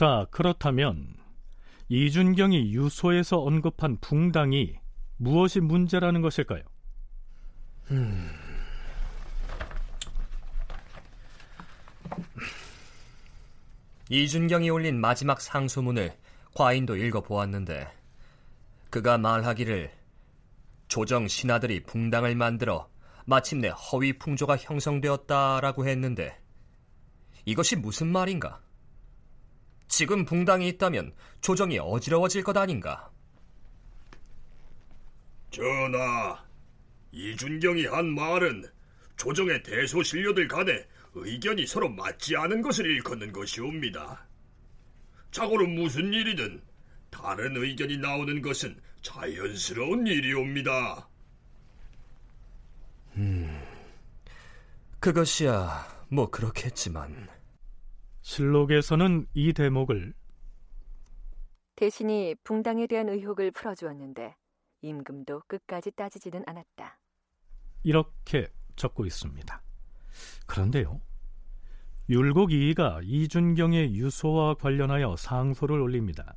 자, 0.00 0.26
그렇다면 0.30 1.14
이준경이 1.90 2.72
유소에서 2.72 3.36
언급한 3.36 3.98
붕당이 4.00 4.72
무엇이 5.18 5.60
문제라는 5.60 6.22
것일까요? 6.22 6.62
음... 7.90 8.30
이준경이 14.08 14.70
올린 14.70 14.98
마지막 14.98 15.38
상소문을 15.38 16.16
과인도 16.54 16.96
읽어보았는데 16.96 17.86
그가 18.88 19.18
말하기를 19.18 19.92
조정 20.88 21.28
신하들이 21.28 21.82
붕당을 21.82 22.36
만들어 22.36 22.88
마침내 23.26 23.68
허위 23.68 24.14
풍조가 24.14 24.56
형성되었다라고 24.56 25.86
했는데 25.86 26.40
이것이 27.44 27.76
무슨 27.76 28.10
말인가? 28.10 28.62
지금 29.90 30.24
붕당이 30.24 30.68
있다면 30.68 31.12
조정이 31.40 31.78
어지러워질 31.80 32.44
것 32.44 32.56
아닌가? 32.56 33.10
전하, 35.50 36.42
이준경이 37.10 37.86
한 37.86 38.14
말은 38.14 38.70
조정의 39.16 39.64
대소신료들 39.64 40.46
간에 40.46 40.86
의견이 41.14 41.66
서로 41.66 41.88
맞지 41.88 42.36
않은 42.36 42.62
것을 42.62 42.86
일컫는 42.86 43.32
것이옵니다. 43.32 44.28
자고로 45.32 45.66
무슨 45.66 46.14
일이든 46.14 46.62
다른 47.10 47.56
의견이 47.56 47.98
나오는 47.98 48.40
것은 48.40 48.80
자연스러운 49.02 50.06
일이옵니다. 50.06 51.08
음, 53.16 53.60
그것이야 55.00 56.06
뭐 56.08 56.30
그렇겠지만 56.30 57.39
실록에서는 58.22 59.26
이 59.34 59.52
대목을 59.52 60.14
대신이 61.76 62.34
붕당에 62.44 62.86
대한 62.86 63.08
의혹을 63.08 63.50
풀어주었는데 63.52 64.34
임금도 64.82 65.42
끝까지 65.46 65.90
따지지는 65.92 66.42
않았다. 66.46 66.98
이렇게 67.82 68.48
적고 68.76 69.06
있습니다. 69.06 69.62
그런데요. 70.46 71.00
율곡 72.08 72.52
이이가 72.52 73.00
이준경의 73.04 73.94
유소와 73.94 74.54
관련하여 74.54 75.16
상소를 75.16 75.80
올립니다. 75.80 76.34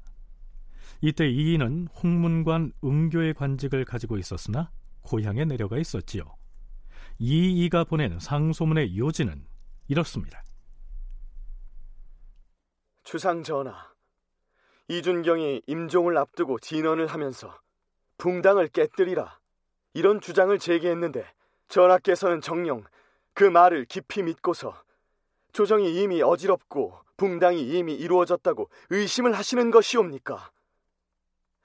이때 1.01 1.27
이이는 1.29 1.87
홍문관 1.87 2.71
응교의 2.83 3.33
관직을 3.33 3.83
가지고 3.83 4.17
있었으나 4.17 4.71
고향에 5.01 5.45
내려가 5.45 5.77
있었지요. 5.77 6.23
이이가 7.19 7.83
보낸 7.83 8.19
상소문의 8.19 8.97
요지는 8.97 9.45
이렇습니다. 9.87 10.43
주상 13.03 13.43
전하, 13.43 13.93
이준경이 14.87 15.63
임종을 15.67 16.17
앞두고 16.17 16.59
진언을 16.59 17.07
하면서 17.07 17.59
붕당을 18.17 18.69
깨뜨리라 18.69 19.39
이런 19.93 20.21
주장을 20.21 20.57
제기했는데 20.57 21.25
전하께서는 21.67 22.41
정령 22.41 22.83
그 23.33 23.43
말을 23.43 23.85
깊이 23.85 24.23
믿고서 24.23 24.73
조정이 25.51 26.01
이미 26.01 26.21
어지럽고 26.21 26.97
붕당이 27.17 27.61
이미 27.61 27.93
이루어졌다고 27.93 28.69
의심을 28.89 29.33
하시는 29.33 29.69
것이옵니까? 29.69 30.51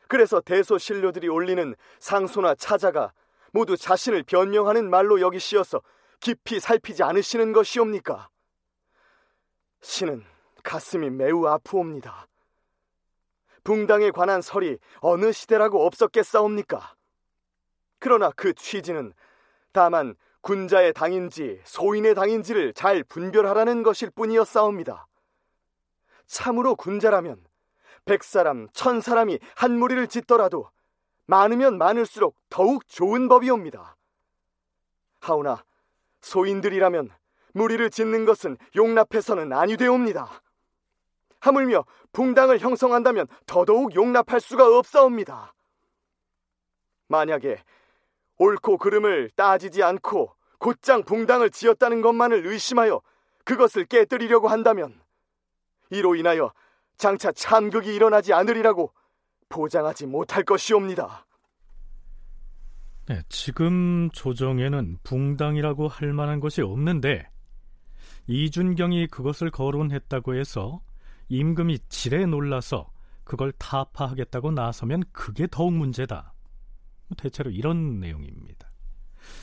그래서 0.09 0.41
대소신료들이 0.41 1.29
올리는 1.29 1.75
상소나 1.99 2.55
차자가 2.55 3.13
모두 3.53 3.77
자신을 3.77 4.25
변명하는 4.25 4.91
말로 4.91 5.21
여기시어서 5.21 5.83
깊이 6.21 6.61
살피지 6.61 7.03
않으시는 7.03 7.53
것이옵니까? 7.53 8.29
신은 9.81 10.25
가슴이 10.69 11.09
매우 11.09 11.47
아프옵니다. 11.47 12.29
붕당에 13.65 14.11
관한 14.11 14.43
설이 14.43 14.77
어느 15.01 15.33
시대라고 15.33 15.87
없었겠사옵니까? 15.87 16.95
그러나 17.99 18.31
그 18.37 18.53
취지는 18.53 19.15
다만 19.73 20.15
군자의 20.43 20.93
당인지 20.93 21.63
소인의 21.65 22.15
당인지를 22.15 22.75
잘 22.75 23.03
분별하라는 23.03 23.83
것일 23.83 24.11
뿐이었사옵니다. 24.11 25.07
참으로 26.27 26.77
군자라면 26.77 27.43
백 28.05 28.23
사람, 28.23 28.69
천 28.75 29.01
사람이 29.01 29.39
한 29.57 29.79
무리를 29.79 30.07
짓더라도 30.07 30.71
많으면 31.25 31.79
많을수록 31.79 32.37
더욱 32.51 32.87
좋은 32.87 33.29
법이옵니다. 33.29 33.97
하오나 35.21 35.65
소인들이라면 36.21 37.09
무리를 37.55 37.89
짓는 37.89 38.27
것은 38.27 38.59
용납해서는 38.77 39.55
아니 39.55 39.79
되옵니다. 39.79 40.43
하물며 41.41 41.85
붕당을 42.13 42.59
형성한다면 42.59 43.27
더더욱 43.47 43.95
용납할 43.95 44.41
수가 44.41 44.67
없사옵니다. 44.77 45.55
만약에 47.09 47.63
옳고 48.39 48.79
그름을 48.79 49.31
따지지 49.35 49.83
않고 49.83 50.33
곧장 50.59 51.03
붕당을 51.03 51.51
지었다는 51.51 52.03
것만을 52.03 52.47
의심하여 52.47 53.01
그것을 53.45 53.85
깨뜨리려고 53.87 54.49
한다면 54.49 55.01
이로 55.91 56.15
인하여 56.15 56.53
장차 56.97 57.33
참극이 57.33 57.95
일어나지 57.95 58.33
않으리라고 58.33 58.93
보장하지 59.49 60.07
못할 60.07 60.45
것이옵니다. 60.45 61.27
네, 63.07 63.23
지금 63.31 64.11
조정에는 64.11 64.99
붕당이라고 65.03 65.89
할 65.89 66.13
만한 66.13 66.41
것이 66.41 66.61
없는데 66.61 67.27
이준경이 68.27 69.07
그것을 69.07 69.51
거론했다고 69.51 70.35
해서 70.35 70.83
임금이 71.29 71.79
지레 71.89 72.27
놀라서 72.27 72.91
그걸 73.25 73.53
타파하겠다고 73.53 74.53
나서면 74.53 75.05
그게 75.13 75.47
더욱 75.51 75.75
문제다. 75.75 76.33
대체로 77.17 77.51
이런 77.51 78.01
내용입니다. 78.01 78.71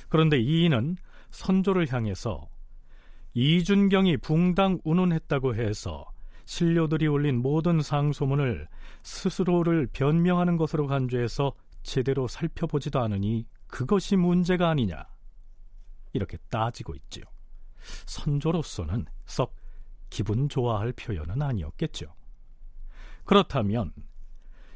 그런데 0.10 0.40
이인은 0.40 0.98
선조를 1.32 1.92
향해서 1.92 2.48
이준경이 3.34 4.18
붕당 4.18 4.80
운운했다고 4.84 5.56
해서 5.56 6.06
신료들이 6.46 7.08
올린 7.08 7.42
모든 7.42 7.82
상소문을 7.82 8.68
스스로를 9.04 9.88
변명하는 9.92 10.58
것으로 10.58 10.88
간주해서 10.88 11.54
제대로 11.84 12.28
살펴보지도 12.28 13.00
않으니 13.02 13.46
그것이 13.68 14.16
문제가 14.16 14.70
아니냐 14.70 15.06
이렇게 16.14 16.38
따지고 16.50 16.96
있지요. 16.96 17.26
선조로서는 18.06 19.06
썩 19.26 19.56
기분 20.16 20.48
좋아할 20.48 20.94
표현은 20.94 21.42
아니었겠죠. 21.42 22.16
그렇다면 23.26 23.92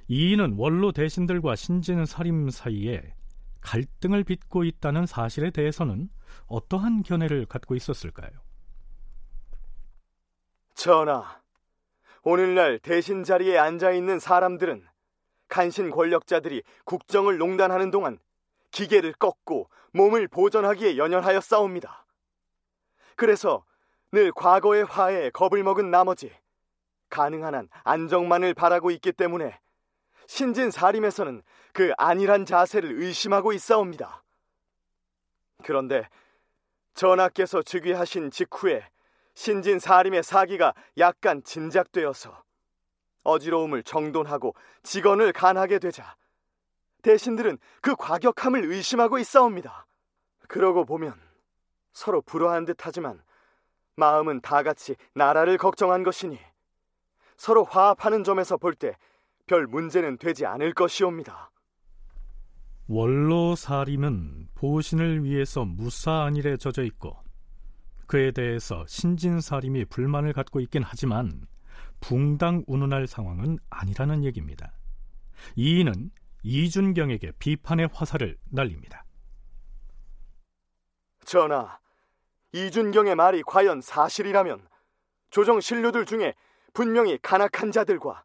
이인은 0.09 0.55
원로 0.57 0.91
대신들과 0.91 1.55
신진 1.55 2.05
사림 2.05 2.49
사이에 2.49 3.13
갈등을 3.61 4.25
빚고 4.25 4.65
있다는 4.65 5.05
사실에 5.05 5.49
대해서는 5.49 6.09
어떠한 6.47 7.03
견해를 7.03 7.45
갖고 7.45 7.73
있었을까요? 7.75 8.31
전하, 10.73 11.39
오늘날 12.23 12.77
대신 12.79 13.23
자리에 13.23 13.57
앉아 13.57 13.91
있는 13.91 14.19
사람들은 14.19 14.85
간신 15.47 15.89
권력자들이 15.89 16.63
국정을 16.83 17.37
농단하는 17.37 17.91
동안 17.91 18.19
기계를 18.71 19.13
꺾고 19.13 19.69
몸을 19.93 20.27
보존하기에 20.27 20.97
연연하여 20.97 21.39
싸웁니다. 21.39 22.05
그래서 23.15 23.63
늘 24.11 24.31
과거의 24.31 24.85
화에 24.85 25.29
겁을 25.29 25.63
먹은 25.63 25.91
나머지 25.91 26.31
가능한 27.09 27.55
한 27.55 27.69
안정만을 27.83 28.53
바라고 28.53 28.91
있기 28.91 29.11
때문에 29.11 29.59
신진 30.27 30.71
사림에서는 30.71 31.41
그 31.73 31.91
안일한 31.97 32.45
자세를 32.45 33.01
의심하고 33.01 33.53
있사옵니다. 33.53 34.23
그런데 35.63 36.07
전하께서 36.93 37.61
즉위하신 37.61 38.31
직후에 38.31 38.87
신진 39.33 39.79
사림의 39.79 40.23
사기가 40.23 40.73
약간 40.97 41.43
진작되어서 41.43 42.43
어지러움을 43.23 43.83
정돈하고 43.83 44.55
직언을 44.83 45.33
간하게 45.33 45.79
되자 45.79 46.15
대신들은 47.01 47.57
그 47.81 47.95
과격함을 47.95 48.65
의심하고 48.65 49.17
있사옵니다. 49.19 49.85
그러고 50.47 50.83
보면 50.85 51.19
서로 51.93 52.21
불화한 52.21 52.65
듯하지만 52.65 53.21
마음은 53.99 54.41
다 54.41 54.63
같이 54.63 54.95
나라를 55.13 55.57
걱정한 55.57 56.01
것이니 56.03 56.39
서로 57.37 57.63
화합하는 57.63 58.23
점에서 58.23 58.57
볼 58.57 58.73
때 58.75 58.95
별 59.49 59.65
문제는 59.65 60.19
되지 60.19 60.45
않을 60.45 60.75
것이옵니다. 60.75 61.49
원로 62.87 63.55
사림은 63.55 64.49
보신을 64.53 65.23
위해서 65.23 65.65
무사안일에 65.65 66.57
젖어 66.57 66.83
있고 66.83 67.17
그에 68.05 68.29
대해서 68.31 68.85
신진 68.87 69.41
사림이 69.41 69.85
불만을 69.85 70.33
갖고 70.33 70.59
있긴 70.59 70.83
하지만 70.83 71.47
붕당 71.99 72.63
운운할 72.67 73.07
상황은 73.07 73.57
아니라는 73.71 74.23
얘기입니다. 74.23 74.71
이인은 75.55 76.11
이준경에게 76.43 77.31
비판의 77.39 77.89
화살을 77.91 78.37
날립니다. 78.51 79.03
전하, 81.25 81.79
이준경의 82.51 83.15
말이 83.15 83.43
과연 83.43 83.81
사실이라면 83.81 84.67
조정 85.29 85.59
신료들 85.59 86.05
중에 86.05 86.33
분명히 86.73 87.17
간악한 87.21 87.71
자들과 87.71 88.23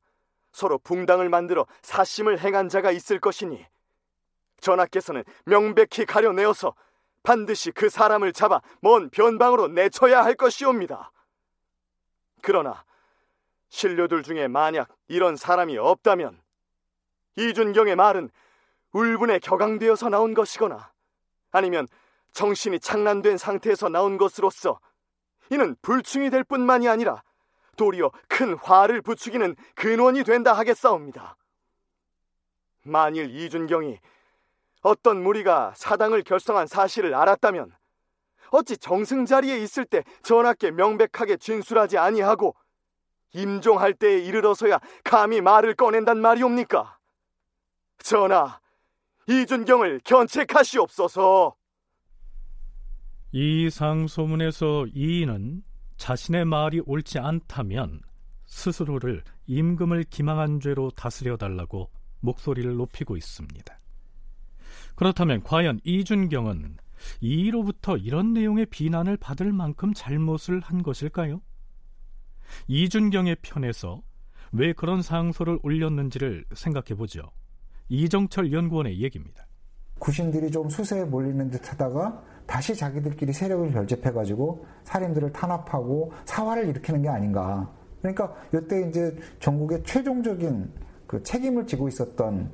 서로 0.53 0.79
붕당을 0.79 1.29
만들어 1.29 1.67
사심을 1.83 2.39
행한 2.39 2.69
자가 2.69 2.91
있을 2.91 3.19
것이니 3.19 3.67
전하께서는 4.61 5.25
명백히 5.45 6.07
가려내어서 6.07 6.75
반드시 7.23 7.71
그 7.71 7.89
사람을 7.89 8.33
잡아 8.33 8.61
먼 8.81 9.11
변방으로 9.11 9.69
내쳐야 9.69 10.25
할 10.25 10.35
것이옵니다. 10.35 11.11
그러나 12.41 12.85
신료들 13.69 14.23
중에 14.23 14.47
만약 14.47 14.89
이런 15.09 15.37
사람이 15.37 15.77
없다면 15.77 16.41
이준경의 17.37 17.97
말은 17.97 18.31
울분에 18.93 19.41
격앙되어서 19.41 20.09
나온 20.09 20.35
것이거나 20.35 20.93
아니면 21.51 21.89
정신이 22.35 22.81
창난된 22.81 23.39
상태에서 23.39 23.89
나온 23.89 24.19
것으로서 24.19 24.79
이는 25.51 25.77
불충이 25.83 26.31
될 26.31 26.45
뿐만이 26.45 26.89
아니라 26.89 27.23
도리어 27.77 28.11
큰 28.29 28.55
화를 28.55 29.01
부추기는 29.03 29.57
근원이 29.75 30.25
된다 30.25 30.53
하겠사옵니다. 30.53 31.37
만일 32.83 33.35
이준경이 33.35 33.99
어떤 34.83 35.23
무리가 35.23 35.73
사당을 35.77 36.23
결성한 36.23 36.67
사실을 36.67 37.15
알았다면 37.15 37.73
어찌 38.51 38.77
정승 38.77 39.25
자리에 39.25 39.59
있을 39.59 39.85
때 39.85 40.05
전하께 40.23 40.71
명백하게 40.71 41.39
진술하지 41.39 41.99
아니하고 41.99 42.55
임종할 43.33 43.95
때에 43.95 44.19
이르러서야 44.19 44.79
감히 45.03 45.41
말을 45.41 45.75
꺼낸단 45.75 46.21
말이옵니까? 46.21 46.99
전하, 47.99 48.61
이준경을 49.27 50.03
견책하시옵소서. 50.05 51.57
이 53.37 53.69
상소문에서 53.69 54.87
이인은 54.95 55.65
자신의 55.97 56.45
말이 56.45 56.81
옳지 56.87 57.19
않다면 57.19 58.01
스스로를 58.47 59.25
임금을 59.49 60.05
기망한 60.05 60.61
죄로 60.61 60.93
다스려 60.93 61.37
달라고 61.37 61.91
목소리를 62.21 62.77
높이고 62.77 63.17
있습니다. 63.17 63.81
그렇다면 64.95 65.43
과연 65.43 65.81
이준경은 65.83 66.77
이로부터 67.21 67.97
이런 67.97 68.35
내용의 68.35 68.67
비난을 68.67 69.17
받을 69.17 69.53
만큼 69.53 69.93
잘못을 69.93 70.61
한 70.61 70.85
것일까요? 70.85 71.41
이준경의 72.69 73.39
편에서 73.43 74.01
왜 74.53 74.73
그런 74.73 75.03
상소를 75.03 75.59
올렸는지를 75.65 76.45
생각해 76.55 76.95
보죠. 76.97 77.33
이정철 77.89 78.53
연구원의 78.53 79.01
얘기입니다. 79.01 79.45
구신들이 79.99 80.53
좀 80.53 80.69
수세에 80.69 81.05
몰리는 81.05 81.51
듯 81.51 81.73
하다가 81.73 82.34
다시 82.47 82.75
자기들끼리 82.75 83.33
세력을 83.33 83.73
결집해가지고 83.73 84.67
사림들을 84.85 85.33
탄압하고 85.33 86.13
사화를 86.25 86.69
일으키는 86.69 87.03
게 87.03 87.09
아닌가. 87.09 87.71
그러니까 88.01 88.35
이때 88.53 88.87
이제 88.89 89.17
전국의 89.41 89.83
최종적인 89.85 90.71
그 91.07 91.23
책임을 91.23 91.67
지고 91.67 91.89
있었던 91.89 92.51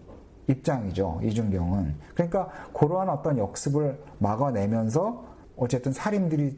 입장이죠. 0.47 1.21
이준경은. 1.23 1.95
그러니까 2.15 2.49
그러한 2.73 3.09
어떤 3.09 3.39
역습을 3.39 4.01
막아내면서 4.19 5.25
어쨌든 5.57 5.93
사림들이 5.93 6.57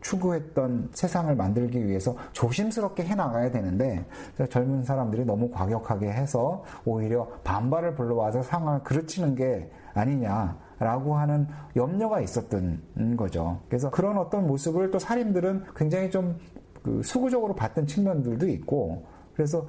추구했던 0.00 0.90
세상을 0.92 1.34
만들기 1.34 1.86
위해서 1.86 2.14
조심스럽게 2.32 3.04
해나가야 3.04 3.50
되는데 3.50 4.04
젊은 4.50 4.84
사람들이 4.84 5.24
너무 5.24 5.50
과격하게 5.50 6.12
해서 6.12 6.62
오히려 6.84 7.26
반발을 7.42 7.94
불러와서 7.94 8.42
상황을 8.42 8.82
그르치는 8.82 9.34
게 9.34 9.70
아니냐 9.94 10.58
라고 10.78 11.16
하는 11.16 11.46
염려가 11.76 12.20
있었던 12.20 13.16
거죠. 13.16 13.60
그래서 13.68 13.90
그런 13.90 14.18
어떤 14.18 14.46
모습을 14.46 14.90
또 14.90 14.98
사림들은 14.98 15.64
굉장히 15.76 16.10
좀 16.10 16.36
그 16.84 17.02
수구적으로 17.02 17.54
봤던 17.54 17.86
측면들도 17.86 18.46
있고 18.50 19.06
그래서 19.34 19.66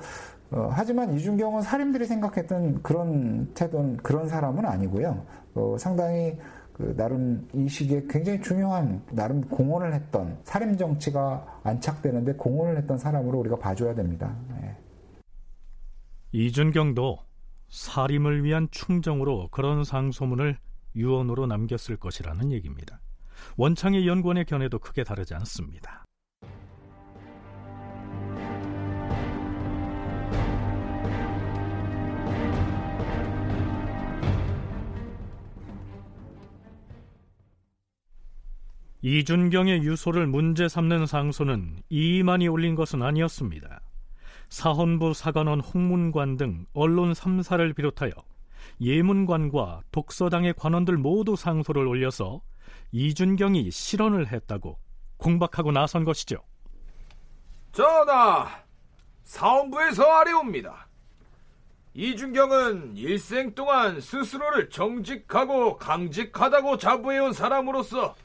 어, 0.52 0.70
하지만 0.72 1.14
이준경은 1.14 1.62
사림들이 1.62 2.06
생각했던 2.06 2.84
그런 2.84 3.52
태도는 3.54 3.98
그런 3.98 4.28
사람은 4.28 4.66
아니고요. 4.66 5.26
어, 5.56 5.76
상당히 5.80 6.38
그 6.74 6.94
나름 6.98 7.48
이 7.54 7.70
시기에 7.70 8.04
굉장히 8.10 8.42
중요한 8.42 9.02
나름 9.12 9.42
공헌을 9.48 9.94
했던 9.94 10.38
살림 10.44 10.76
정치가 10.76 11.62
안착되는데 11.64 12.34
공헌을 12.34 12.78
했던 12.78 12.98
사람으로 12.98 13.40
우리가 13.40 13.56
봐줘야 13.56 13.96
됩니다. 13.96 14.36
네. 14.50 14.76
이준경도 16.34 17.18
살림을 17.70 18.44
위한 18.44 18.68
충정으로 18.72 19.48
그런 19.52 19.86
상소문을 19.86 20.58
유언으로 20.96 21.46
남겼을 21.48 21.98
것이라는 21.98 22.52
얘기입니다. 22.52 23.00
원창의 23.58 24.08
연구원의 24.08 24.46
견해도 24.46 24.80
크게 24.80 25.04
다르지 25.04 25.34
않습니다. 25.36 26.06
이준경의 39.02 39.84
유소를 39.84 40.26
문제 40.26 40.68
삼는 40.68 41.06
상소는 41.06 41.78
이만이 41.90 42.48
올린 42.48 42.74
것은 42.74 43.04
아니었습니다. 43.04 43.80
사헌부 44.50 45.14
사관원 45.14 45.60
홍문관 45.60 46.38
등 46.38 46.66
언론 46.74 47.14
3사를 47.14 47.76
비롯하여 47.76 48.12
예문관과 48.82 49.82
독서당의 49.92 50.54
관원들 50.58 50.98
모두 50.98 51.36
상소를 51.36 51.88
올려서 51.88 52.42
이준경이 52.92 53.72
실언을 53.72 54.32
했다고 54.32 54.78
공박하고 55.18 55.72
나선 55.72 56.04
것이죠. 56.04 56.38
전하, 57.72 58.48
사헌부에서 59.24 60.04
아래옵니다. 60.04 60.88
이준경은 61.94 62.98
일생 62.98 63.56
동안 63.56 64.02
스스로를 64.02 64.70
정직하고 64.70 65.78
강직하다고 65.78 66.78
자부해온 66.78 67.32
사람으로서 67.32 68.16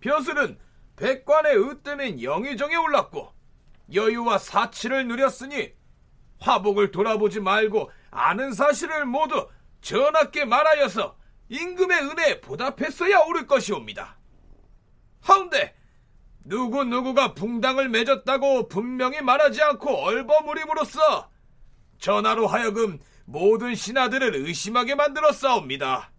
벼슬은 0.00 0.58
백관의 0.96 1.56
으뜸인 1.56 2.22
영의정에 2.22 2.74
올랐고 2.74 3.32
여유와 3.92 4.38
사치를 4.38 5.06
누렸으니 5.06 5.72
화복을 6.40 6.90
돌아보지 6.90 7.40
말고 7.40 7.90
아는 8.10 8.52
사실을 8.52 9.06
모두 9.06 9.48
전하께 9.84 10.46
말하여서 10.46 11.14
임금의 11.50 11.98
은혜에 12.00 12.40
보답했어야 12.40 13.20
옳을 13.20 13.46
것이옵니다. 13.46 14.16
하운데 15.20 15.76
누구누구가 16.44 17.34
붕당을 17.34 17.90
맺었다고 17.90 18.68
분명히 18.68 19.20
말하지 19.20 19.62
않고 19.62 19.94
얼버무림으로써 20.04 21.30
전하로 21.98 22.46
하여금 22.46 22.98
모든 23.26 23.74
신하들을 23.74 24.34
의심하게 24.34 24.94
만들었사옵니다. 24.94 26.10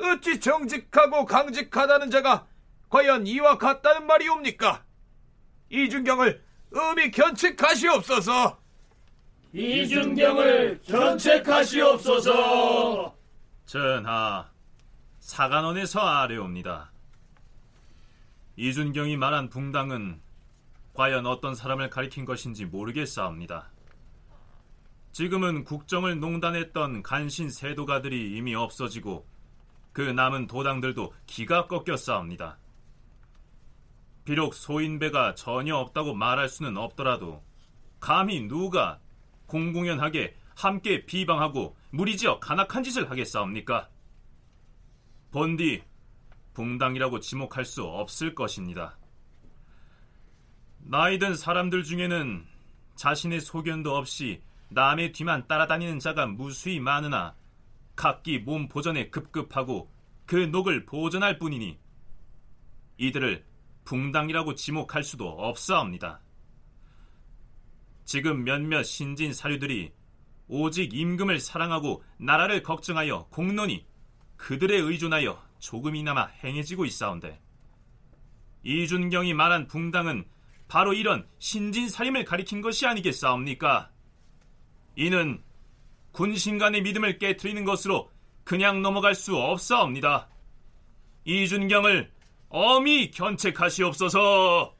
어찌 0.00 0.40
정직하고 0.40 1.26
강직하다는 1.26 2.10
자가 2.10 2.46
과연 2.88 3.26
이와 3.26 3.58
같다는 3.58 4.06
말이옵니까? 4.06 4.82
이준경을 5.70 6.42
음이 6.74 7.10
견책하시옵소서. 7.10 8.65
이준경을 9.52 10.80
견책하시옵소서. 10.86 12.34
전하, 13.64 14.48
사관원에서 15.20 16.00
아래옵니다. 16.00 16.92
이준경이 18.56 19.16
말한 19.16 19.48
붕당은 19.50 20.20
과연 20.94 21.26
어떤 21.26 21.54
사람을 21.54 21.90
가리킨 21.90 22.24
것인지 22.24 22.64
모르겠사옵니다. 22.64 23.70
지금은 25.12 25.64
국정을 25.64 26.20
농단했던 26.20 27.02
간신 27.02 27.50
세도가들이 27.50 28.36
이미 28.36 28.54
없어지고 28.54 29.26
그 29.92 30.02
남은 30.02 30.46
도당들도 30.46 31.14
기가 31.26 31.66
꺾였사옵니다. 31.66 32.58
비록 34.24 34.54
소인배가 34.54 35.34
전혀 35.34 35.76
없다고 35.76 36.14
말할 36.14 36.48
수는 36.48 36.76
없더라도 36.76 37.42
감히 38.00 38.46
누가 38.46 39.00
공공연하게 39.46 40.36
함께 40.54 41.04
비방하고 41.04 41.76
무리지어 41.90 42.40
간악한 42.40 42.82
짓을 42.82 43.10
하겠사옵니까? 43.10 43.88
본디 45.30 45.82
붕당이라고 46.54 47.20
지목할 47.20 47.64
수 47.64 47.84
없을 47.84 48.34
것입니다. 48.34 48.96
나이든 50.78 51.34
사람들 51.34 51.84
중에는 51.84 52.46
자신의 52.94 53.40
소견도 53.40 53.94
없이 53.94 54.40
남의 54.70 55.12
뒤만 55.12 55.46
따라다니는 55.46 55.98
자가 55.98 56.26
무수히 56.26 56.80
많으나 56.80 57.34
각기 57.94 58.38
몸 58.38 58.68
보전에 58.68 59.10
급급하고 59.10 59.90
그 60.26 60.36
녹을 60.36 60.86
보존할 60.86 61.38
뿐이니 61.38 61.78
이들을 62.98 63.44
붕당이라고 63.84 64.54
지목할 64.54 65.02
수도 65.02 65.28
없사옵니다. 65.28 66.20
지금 68.06 68.44
몇몇 68.44 68.84
신진 68.84 69.32
사류들이 69.34 69.92
오직 70.48 70.94
임금을 70.94 71.40
사랑하고 71.40 72.04
나라를 72.18 72.62
걱정하여 72.62 73.26
공론이 73.30 73.84
그들에 74.36 74.76
의존하여 74.78 75.42
조금이나마 75.58 76.26
행해지고 76.26 76.84
있사온데 76.84 77.40
이준경이 78.62 79.34
말한 79.34 79.66
붕당은 79.66 80.24
바로 80.68 80.92
이런 80.92 81.26
신진살림을 81.38 82.24
가리킨 82.24 82.60
것이 82.60 82.86
아니겠사옵니까? 82.86 83.90
이는 84.96 85.42
군신 86.12 86.58
간의 86.58 86.82
믿음을 86.82 87.18
깨뜨리는 87.18 87.64
것으로 87.64 88.10
그냥 88.44 88.82
넘어갈 88.82 89.14
수 89.14 89.36
없사옵니다. 89.36 90.28
이준경을 91.24 92.10
엄히 92.48 93.10
견책하시옵소서. 93.10 94.75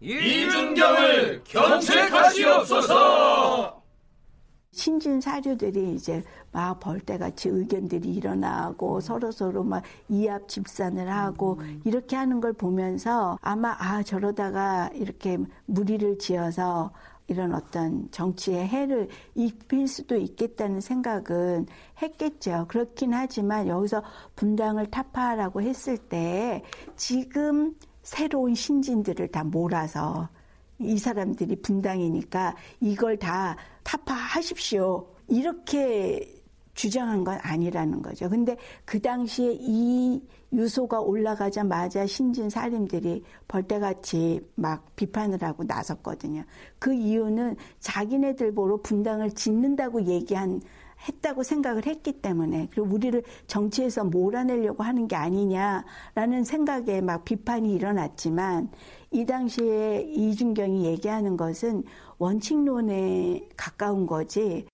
이준경을 0.00 1.42
견책하시옵소서. 1.44 3.82
신진 4.70 5.20
사료들이 5.20 5.94
이제 5.94 6.22
막 6.52 6.78
벌떼같이 6.78 7.48
의견들이 7.48 8.14
일어나고 8.14 9.00
서로 9.00 9.32
서로 9.32 9.64
막 9.64 9.82
이합 10.08 10.48
집산을 10.48 11.10
하고 11.10 11.58
이렇게 11.84 12.14
하는 12.14 12.40
걸 12.40 12.52
보면서 12.52 13.36
아마 13.42 13.74
아 13.76 14.04
저러다가 14.04 14.88
이렇게 14.94 15.36
무리를 15.66 16.18
지어서 16.18 16.92
이런 17.26 17.52
어떤 17.54 18.08
정치에 18.10 18.66
해를 18.66 19.08
입힐 19.34 19.88
수도 19.88 20.16
있겠다는 20.16 20.80
생각은 20.80 21.66
했겠죠. 22.00 22.66
그렇긴 22.68 23.14
하지만 23.14 23.66
여기서 23.66 24.04
분당을 24.36 24.86
타파하라고 24.86 25.60
했을 25.60 25.98
때 25.98 26.62
지금 26.96 27.74
새로운 28.08 28.54
신진들을 28.54 29.28
다 29.28 29.44
몰아서 29.44 30.30
이 30.78 30.96
사람들이 30.96 31.56
분당이니까 31.56 32.56
이걸 32.80 33.18
다 33.18 33.54
타파하십시오. 33.82 35.06
이렇게 35.28 36.42
주장한 36.72 37.22
건 37.22 37.38
아니라는 37.42 38.00
거죠. 38.00 38.30
근데 38.30 38.56
그 38.86 38.98
당시에 38.98 39.58
이 39.60 40.22
유소가 40.54 41.00
올라가자마자 41.00 42.06
신진 42.06 42.48
살림들이 42.48 43.22
벌떼같이 43.46 44.40
막 44.54 44.86
비판을 44.96 45.42
하고 45.42 45.64
나섰거든요. 45.64 46.44
그 46.78 46.94
이유는 46.94 47.56
자기네들 47.80 48.54
보러 48.54 48.78
분당을 48.80 49.32
짓는다고 49.32 50.06
얘기한 50.06 50.62
했다고 51.06 51.42
생각을 51.42 51.86
했기 51.86 52.20
때문에 52.20 52.68
그리고 52.70 52.88
우리를 52.94 53.22
정치에서 53.46 54.04
몰아내려고 54.04 54.82
하는 54.82 55.06
게 55.06 55.16
아니냐라는 55.16 56.44
생각에 56.44 57.00
막 57.00 57.24
비판이 57.24 57.72
일어났지만 57.74 58.70
이 59.10 59.24
당시에 59.24 60.02
이준경이 60.08 60.86
얘기하는 60.86 61.36
것은 61.36 61.84
원칙론에 62.18 63.48
가까운 63.56 64.06
거지. 64.06 64.66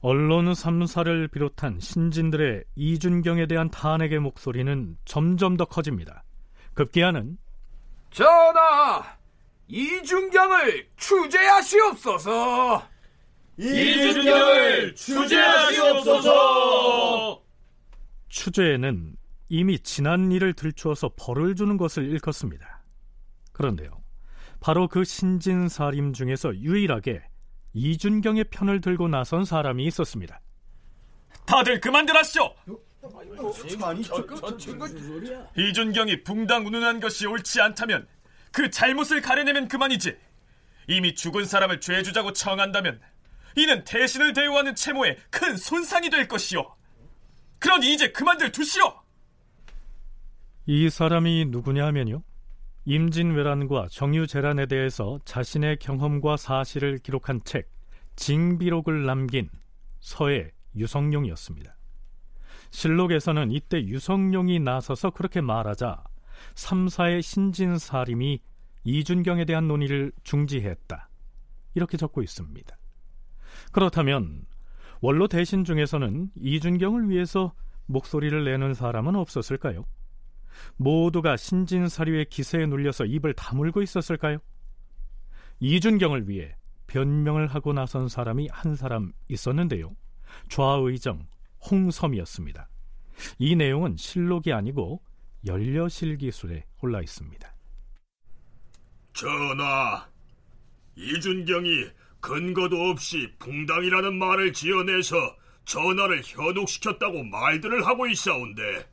언론 0.00 0.52
3사를 0.52 1.30
비롯한 1.30 1.80
신진들의 1.80 2.62
이준경에 2.76 3.46
대한 3.46 3.68
탄핵의 3.68 4.20
목소리는 4.20 4.96
점점 5.04 5.56
더 5.56 5.64
커집니다. 5.64 6.22
급기야는 6.74 7.36
전하, 8.10 9.02
이준경을 9.66 10.88
추제하시옵소서. 10.96 12.82
이준경을 13.58 14.94
추제하시옵소서. 14.94 16.32
추제에는 18.28 19.16
이미 19.48 19.80
지난 19.80 20.30
일을 20.30 20.52
들추어서 20.52 21.10
벌을 21.16 21.56
주는 21.56 21.76
것을 21.76 22.04
일컫습니다. 22.04 22.84
그런데요, 23.52 23.90
바로 24.60 24.86
그 24.86 25.02
신진 25.04 25.68
사림 25.68 26.12
중에서 26.12 26.54
유일하게 26.54 27.22
이준경의 27.72 28.44
편을 28.44 28.80
들고 28.80 29.08
나선 29.08 29.44
사람이 29.44 29.84
있었습니다. 29.86 30.40
다들 31.44 31.80
그만들 31.80 32.16
하시오! 32.16 32.54
이준경이 35.56 36.22
붕당 36.22 36.66
운운한 36.66 37.00
것이 37.00 37.26
옳지 37.26 37.60
않다면 37.60 38.06
그 38.52 38.70
잘못을 38.70 39.20
가려내면 39.20 39.66
그만이지. 39.68 40.16
이미 40.88 41.14
죽은 41.14 41.44
사람을 41.44 41.80
죄주자고 41.80 42.32
청한다면 42.32 43.00
이는 43.58 43.82
대신을 43.82 44.32
대우하는 44.32 44.74
채모에 44.74 45.16
큰 45.30 45.56
손상이 45.56 46.10
될 46.10 46.28
것이오. 46.28 46.64
그러니 47.58 47.92
이제 47.92 48.12
그만들 48.12 48.52
두시오. 48.52 49.02
이 50.66 50.88
사람이 50.88 51.46
누구냐 51.46 51.84
하면요. 51.86 52.22
임진왜란과 52.84 53.88
정유재란에 53.90 54.66
대해서 54.66 55.18
자신의 55.24 55.78
경험과 55.78 56.36
사실을 56.36 56.98
기록한 56.98 57.40
책 57.44 57.68
징비록을 58.16 59.04
남긴 59.04 59.50
서해 60.00 60.52
유성룡이었습니다. 60.76 61.76
실록에서는 62.70 63.50
이때 63.50 63.82
유성룡이 63.82 64.60
나서서 64.60 65.10
그렇게 65.10 65.40
말하자 65.40 66.04
3사의 66.54 67.22
신진사림이 67.22 68.40
이준경에 68.84 69.44
대한 69.44 69.66
논의를 69.66 70.12
중지했다. 70.22 71.08
이렇게 71.74 71.96
적고 71.96 72.22
있습니다. 72.22 72.77
그렇다면 73.72 74.44
원로 75.00 75.28
대신 75.28 75.64
중에서는 75.64 76.30
이준경을 76.36 77.08
위해서 77.08 77.54
목소리를 77.86 78.44
내는 78.44 78.74
사람은 78.74 79.16
없었을까요? 79.16 79.84
모두가 80.76 81.36
신진사류의 81.36 82.26
기세에 82.26 82.66
눌려서 82.66 83.04
입을 83.04 83.34
다물고 83.34 83.82
있었을까요? 83.82 84.38
이준경을 85.60 86.28
위해 86.28 86.54
변명을 86.86 87.46
하고 87.48 87.72
나선 87.72 88.08
사람이 88.08 88.48
한 88.50 88.74
사람 88.74 89.12
있었는데요. 89.28 89.94
좌의정 90.48 91.26
홍섬이었습니다. 91.70 92.68
이 93.38 93.56
내용은 93.56 93.96
실록이 93.96 94.52
아니고 94.52 95.02
연려실기술에 95.46 96.64
올라 96.82 97.00
있습니다. 97.00 97.54
전하, 99.12 100.08
이준경이 100.96 101.86
근거도 102.20 102.90
없이 102.90 103.32
붕당이라는 103.38 104.18
말을 104.18 104.52
지어내서 104.52 105.36
전하를 105.64 106.22
현혹시켰다고 106.24 107.24
말들을 107.24 107.86
하고 107.86 108.06
있사온데 108.06 108.90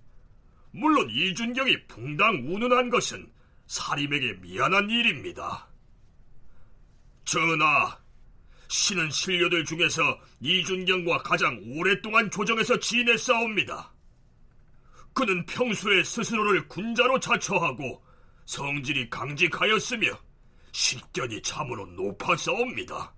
물론 0.72 1.10
이준경이 1.10 1.88
붕당 1.88 2.44
운운한 2.48 2.90
것은 2.90 3.32
사림에게 3.68 4.34
미안한 4.42 4.90
일입니다. 4.90 5.68
전하, 7.24 7.98
신은 8.68 9.10
신료들 9.10 9.66
중에서 9.66 10.20
이준경과 10.42 11.20
가장 11.20 11.60
오랫동안 11.66 12.30
조정에서 12.30 12.78
지냈사옵니다. 12.80 13.92
그는 15.14 15.46
평소에 15.46 16.04
스스로를 16.04 16.68
군자로 16.68 17.20
자처하고 17.22 18.04
성질이 18.46 19.10
강직하였으며 19.10 20.08
식견이 20.74 21.42
참으로 21.42 21.86
높았사옵니다. 21.86 23.15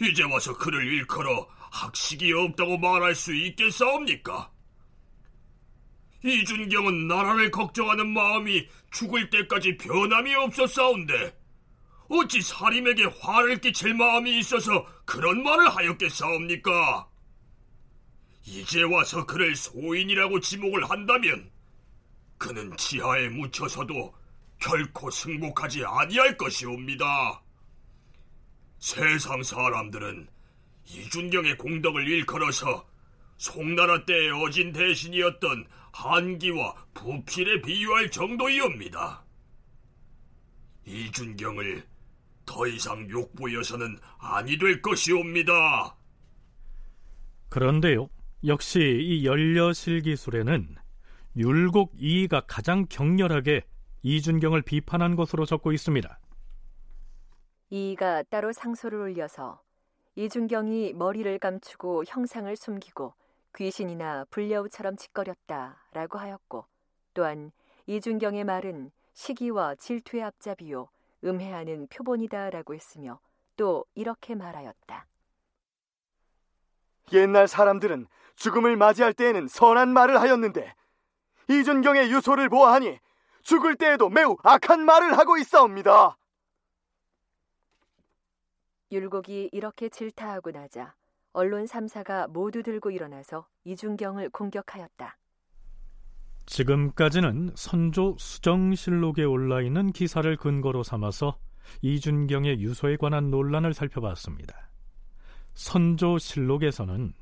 이제 0.00 0.22
와서 0.24 0.56
그를 0.56 0.84
일컬어 0.84 1.46
학식이 1.70 2.32
없다고 2.32 2.78
말할 2.78 3.14
수 3.14 3.34
있겠사옵니까? 3.34 4.50
이준경은 6.24 7.06
나라를 7.06 7.50
걱정하는 7.50 8.08
마음이 8.08 8.66
죽을 8.90 9.28
때까지 9.28 9.76
변함이 9.76 10.34
없었사온데 10.34 11.36
어찌 12.08 12.40
사림에게 12.40 13.04
화를 13.20 13.60
끼칠 13.60 13.94
마음이 13.94 14.38
있어서 14.38 14.86
그런 15.04 15.42
말을 15.42 15.68
하였겠사옵니까? 15.68 17.08
이제 18.46 18.82
와서 18.82 19.24
그를 19.24 19.54
소인이라고 19.54 20.40
지목을 20.40 20.88
한다면 20.88 21.50
그는 22.38 22.76
지하에 22.76 23.28
묻혀서도 23.28 24.14
결코 24.60 25.10
승복하지 25.10 25.84
아니할 25.84 26.36
것이옵니다. 26.36 27.43
세상 28.84 29.42
사람들은 29.42 30.28
이준경의 30.84 31.56
공덕을 31.56 32.06
일컬어서 32.06 32.86
송나라 33.38 34.04
때의 34.04 34.30
어진 34.30 34.72
대신이었던 34.72 35.64
한기와 35.90 36.74
부필에 36.92 37.62
비유할 37.62 38.10
정도이옵니다. 38.10 39.24
이준경을 40.84 41.82
더 42.44 42.66
이상 42.66 43.08
욕보여서는 43.08 43.96
아니 44.18 44.58
될 44.58 44.82
것이옵니다. 44.82 45.96
그런데요, 47.48 48.10
역시 48.46 48.80
이 48.80 49.24
연려실 49.24 50.02
기술에는 50.02 50.76
율곡 51.38 51.94
이이가 51.98 52.42
가장 52.42 52.84
격렬하게 52.90 53.62
이준경을 54.02 54.60
비판한 54.60 55.16
것으로 55.16 55.46
적고 55.46 55.72
있습니다. 55.72 56.20
이이가 57.74 58.22
따로 58.30 58.52
상소를 58.52 59.00
올려서 59.00 59.60
이준경이 60.14 60.92
머리를 60.92 61.36
감추고 61.40 62.04
형상을 62.06 62.54
숨기고 62.54 63.14
귀신이나 63.56 64.26
불려우처럼 64.30 64.96
짓거렸다라고 64.96 66.18
하였고 66.18 66.66
또한 67.14 67.50
이준경의 67.86 68.44
말은 68.44 68.92
시기와 69.14 69.74
질투의 69.74 70.22
앞잡이요 70.22 70.86
음해하는 71.24 71.88
표본이다라고 71.88 72.76
했으며 72.76 73.18
또 73.56 73.84
이렇게 73.96 74.36
말하였다. 74.36 75.06
옛날 77.12 77.48
사람들은 77.48 78.06
죽음을 78.36 78.76
맞이할 78.76 79.12
때에는 79.14 79.48
선한 79.48 79.88
말을 79.88 80.20
하였는데 80.20 80.76
이준경의 81.50 82.12
유소를 82.12 82.48
보아하니 82.50 83.00
죽을 83.42 83.74
때에도 83.74 84.10
매우 84.10 84.36
악한 84.44 84.84
말을 84.84 85.18
하고 85.18 85.36
있사옵니다. 85.38 86.16
율곡이 88.92 89.50
이렇게 89.52 89.88
질타하고 89.88 90.50
나자 90.50 90.94
언론 91.32 91.64
3사가 91.64 92.30
모두 92.30 92.62
들고 92.62 92.90
일어나서 92.90 93.46
이준경을 93.64 94.30
공격하였다. 94.30 95.18
지금까지는 96.46 97.52
선조 97.56 98.16
수정실록에 98.18 99.24
올라 99.24 99.62
있는 99.62 99.90
기사를 99.92 100.36
근거로 100.36 100.82
삼아서 100.82 101.38
이준경의 101.82 102.60
유서에 102.60 102.96
관한 102.96 103.30
논란을 103.30 103.74
살펴봤습니다. 103.74 104.70
선조실록에서는 105.54 107.14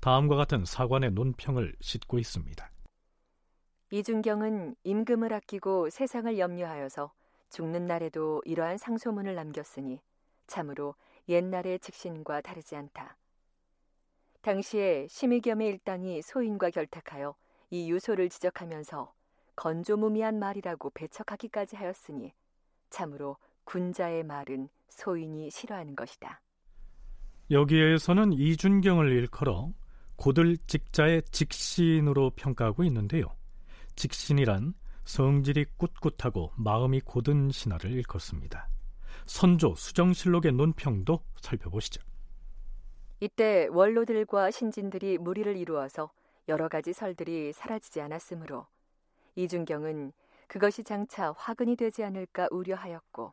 다음과 0.00 0.36
같은 0.36 0.64
사관의 0.64 1.12
논평을 1.12 1.74
싣고 1.80 2.18
있습니다. 2.18 2.70
이준경은 3.90 4.76
임금을 4.84 5.32
아끼고 5.32 5.90
세상을 5.90 6.38
염려하여서 6.38 7.12
죽는 7.50 7.86
날에도 7.86 8.40
이러한 8.44 8.78
상소문을 8.78 9.34
남겼으니 9.34 10.00
참으로 10.50 10.96
옛날의 11.28 11.78
직신과 11.78 12.40
다르지 12.40 12.74
않다. 12.74 13.16
당시에 14.42 15.06
심의겸의 15.08 15.68
일당이 15.68 16.22
소인과 16.22 16.70
결탁하여 16.70 17.36
이 17.70 17.90
유소를 17.90 18.28
지적하면서 18.28 19.12
건조무미한 19.54 20.38
말이라고 20.40 20.90
배척하기까지 20.90 21.76
하였으니 21.76 22.32
참으로 22.88 23.36
군자의 23.64 24.24
말은 24.24 24.68
소인이 24.88 25.50
싫어하는 25.50 25.94
것이다. 25.94 26.40
여기에서는 27.50 28.32
이준경을 28.32 29.12
일컬어 29.12 29.72
고들 30.16 30.56
직자의 30.66 31.22
직신으로 31.30 32.30
평가하고 32.30 32.82
있는데요. 32.84 33.26
직신이란 33.94 34.74
성질이 35.04 35.66
꿋꿋하고 35.76 36.52
마음이 36.56 37.00
고든 37.00 37.50
신하를 37.50 37.92
일컫습니다. 37.92 38.69
선조 39.30 39.76
수정실록의 39.76 40.52
논평도 40.52 41.20
살펴보시죠. 41.40 42.02
이때 43.20 43.68
원로들과 43.70 44.50
신진들이 44.50 45.18
무리를 45.18 45.56
이루어서 45.56 46.10
여러 46.48 46.68
가지 46.68 46.92
설들이 46.92 47.52
사라지지 47.52 48.00
않았으므로 48.00 48.66
이준경은 49.36 50.12
그것이 50.48 50.82
장차 50.82 51.32
화근이 51.38 51.76
되지 51.76 52.02
않을까 52.02 52.48
우려하였고 52.50 53.32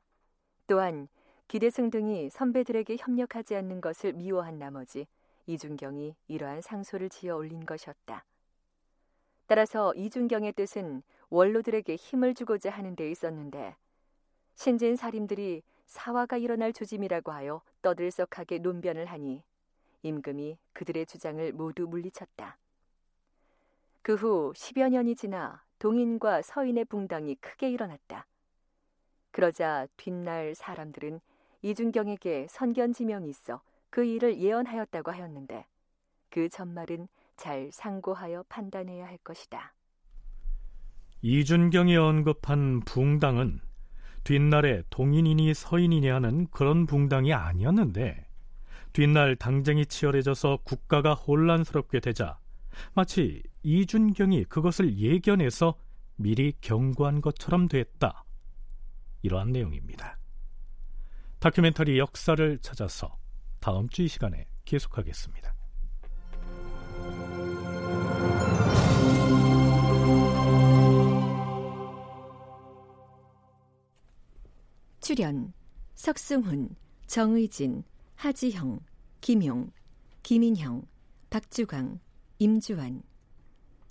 또한 0.67 1.07
기대승 1.47 1.89
등이 1.89 2.29
선배들에게 2.29 2.95
협력하지 2.99 3.55
않는 3.55 3.81
것을 3.81 4.13
미워한 4.13 4.59
나머지 4.59 5.07
이준경이 5.47 6.15
이러한 6.27 6.61
상소를 6.61 7.09
지어 7.09 7.35
올린 7.35 7.65
것이었다. 7.65 8.23
따라서 9.47 9.95
이준경의 9.95 10.53
뜻은 10.53 11.01
원로들에게 11.31 11.95
힘을 11.95 12.35
주고자 12.35 12.69
하는 12.69 12.95
데 12.95 13.09
있었는데 13.09 13.75
신진 14.53 14.95
사림들이 14.95 15.63
사화가 15.87 16.37
일어날 16.37 16.73
조짐이라고 16.73 17.31
하여 17.31 17.61
떠들썩하게 17.81 18.59
논변을 18.59 19.05
하니 19.07 19.43
임금이 20.03 20.57
그들의 20.73 21.05
주장을 21.05 21.51
모두 21.53 21.87
물리쳤다. 21.87 22.57
그 24.01 24.15
후 24.15 24.53
10여 24.55 24.89
년이 24.89 25.15
지나 25.15 25.63
동인과 25.79 26.41
서인의 26.41 26.85
붕당이 26.85 27.35
크게 27.35 27.69
일어났다. 27.69 28.25
그러자 29.31 29.87
뒷날 29.97 30.55
사람들은 30.55 31.19
이준경에게 31.61 32.47
선견 32.49 32.93
지명이 32.93 33.29
있어 33.29 33.61
그 33.89 34.03
일을 34.05 34.39
예언하였다고 34.39 35.11
하였는데 35.11 35.65
그 36.29 36.49
전말은 36.49 37.07
잘 37.35 37.69
상고하여 37.71 38.45
판단해야 38.49 39.05
할 39.05 39.17
것이다. 39.19 39.73
이준경이 41.21 41.97
언급한 41.97 42.81
붕당은 42.81 43.61
뒷날에 44.27 44.83
동인이니 44.89 45.53
서인이니 45.53 46.09
하는 46.09 46.47
그런 46.47 46.85
붕당이 46.85 47.31
아니었는데 47.31 48.27
뒷날 48.91 49.37
당쟁이 49.37 49.85
치열해져서 49.85 50.59
국가가 50.65 51.13
혼란스럽게 51.13 52.01
되자 52.01 52.37
마치 52.93 53.41
이준경이 53.63 54.43
그것을 54.49 54.97
예견해서 54.97 55.75
미리 56.17 56.51
경고한 56.59 57.21
것처럼 57.21 57.69
됐다. 57.69 58.25
이러한 59.21 59.53
내용입니다. 59.53 60.17
다큐멘터리 61.39 61.97
역사를 61.97 62.57
찾아서 62.59 63.17
다음 63.61 63.87
주 63.87 64.03
이 64.03 64.09
시간에 64.09 64.45
계속하겠습니다. 64.65 65.56
출연 75.07 75.53
석승훈, 75.95 76.75
정의진, 77.05 77.85
하지형, 78.15 78.81
김용, 79.21 79.71
김인형, 80.21 80.85
박주광, 81.29 82.01
임주환 82.39 83.01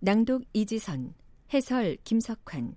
낭독 0.00 0.42
이지선 0.52 1.14
해설 1.54 1.96
김석환 2.04 2.76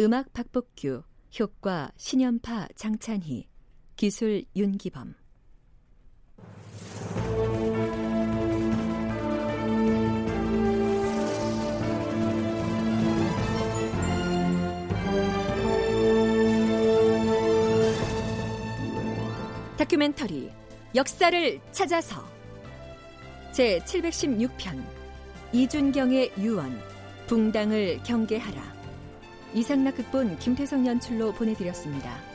음악 0.00 0.32
박복규 0.32 1.02
효과 1.38 1.92
신연파 1.98 2.68
장찬희 2.76 3.46
기술 3.96 4.46
윤기범 4.56 5.14
다큐멘터리 19.84 20.50
역사를 20.94 21.60
찾아서 21.72 22.24
제 23.52 23.80
716편 23.80 24.82
이준경의 25.52 26.32
유언 26.38 26.80
붕당을 27.26 28.02
경계하라 28.02 28.62
이상락 29.52 29.96
극본 29.96 30.38
김태성 30.38 30.86
연출로 30.86 31.32
보내드렸습니다. 31.32 32.33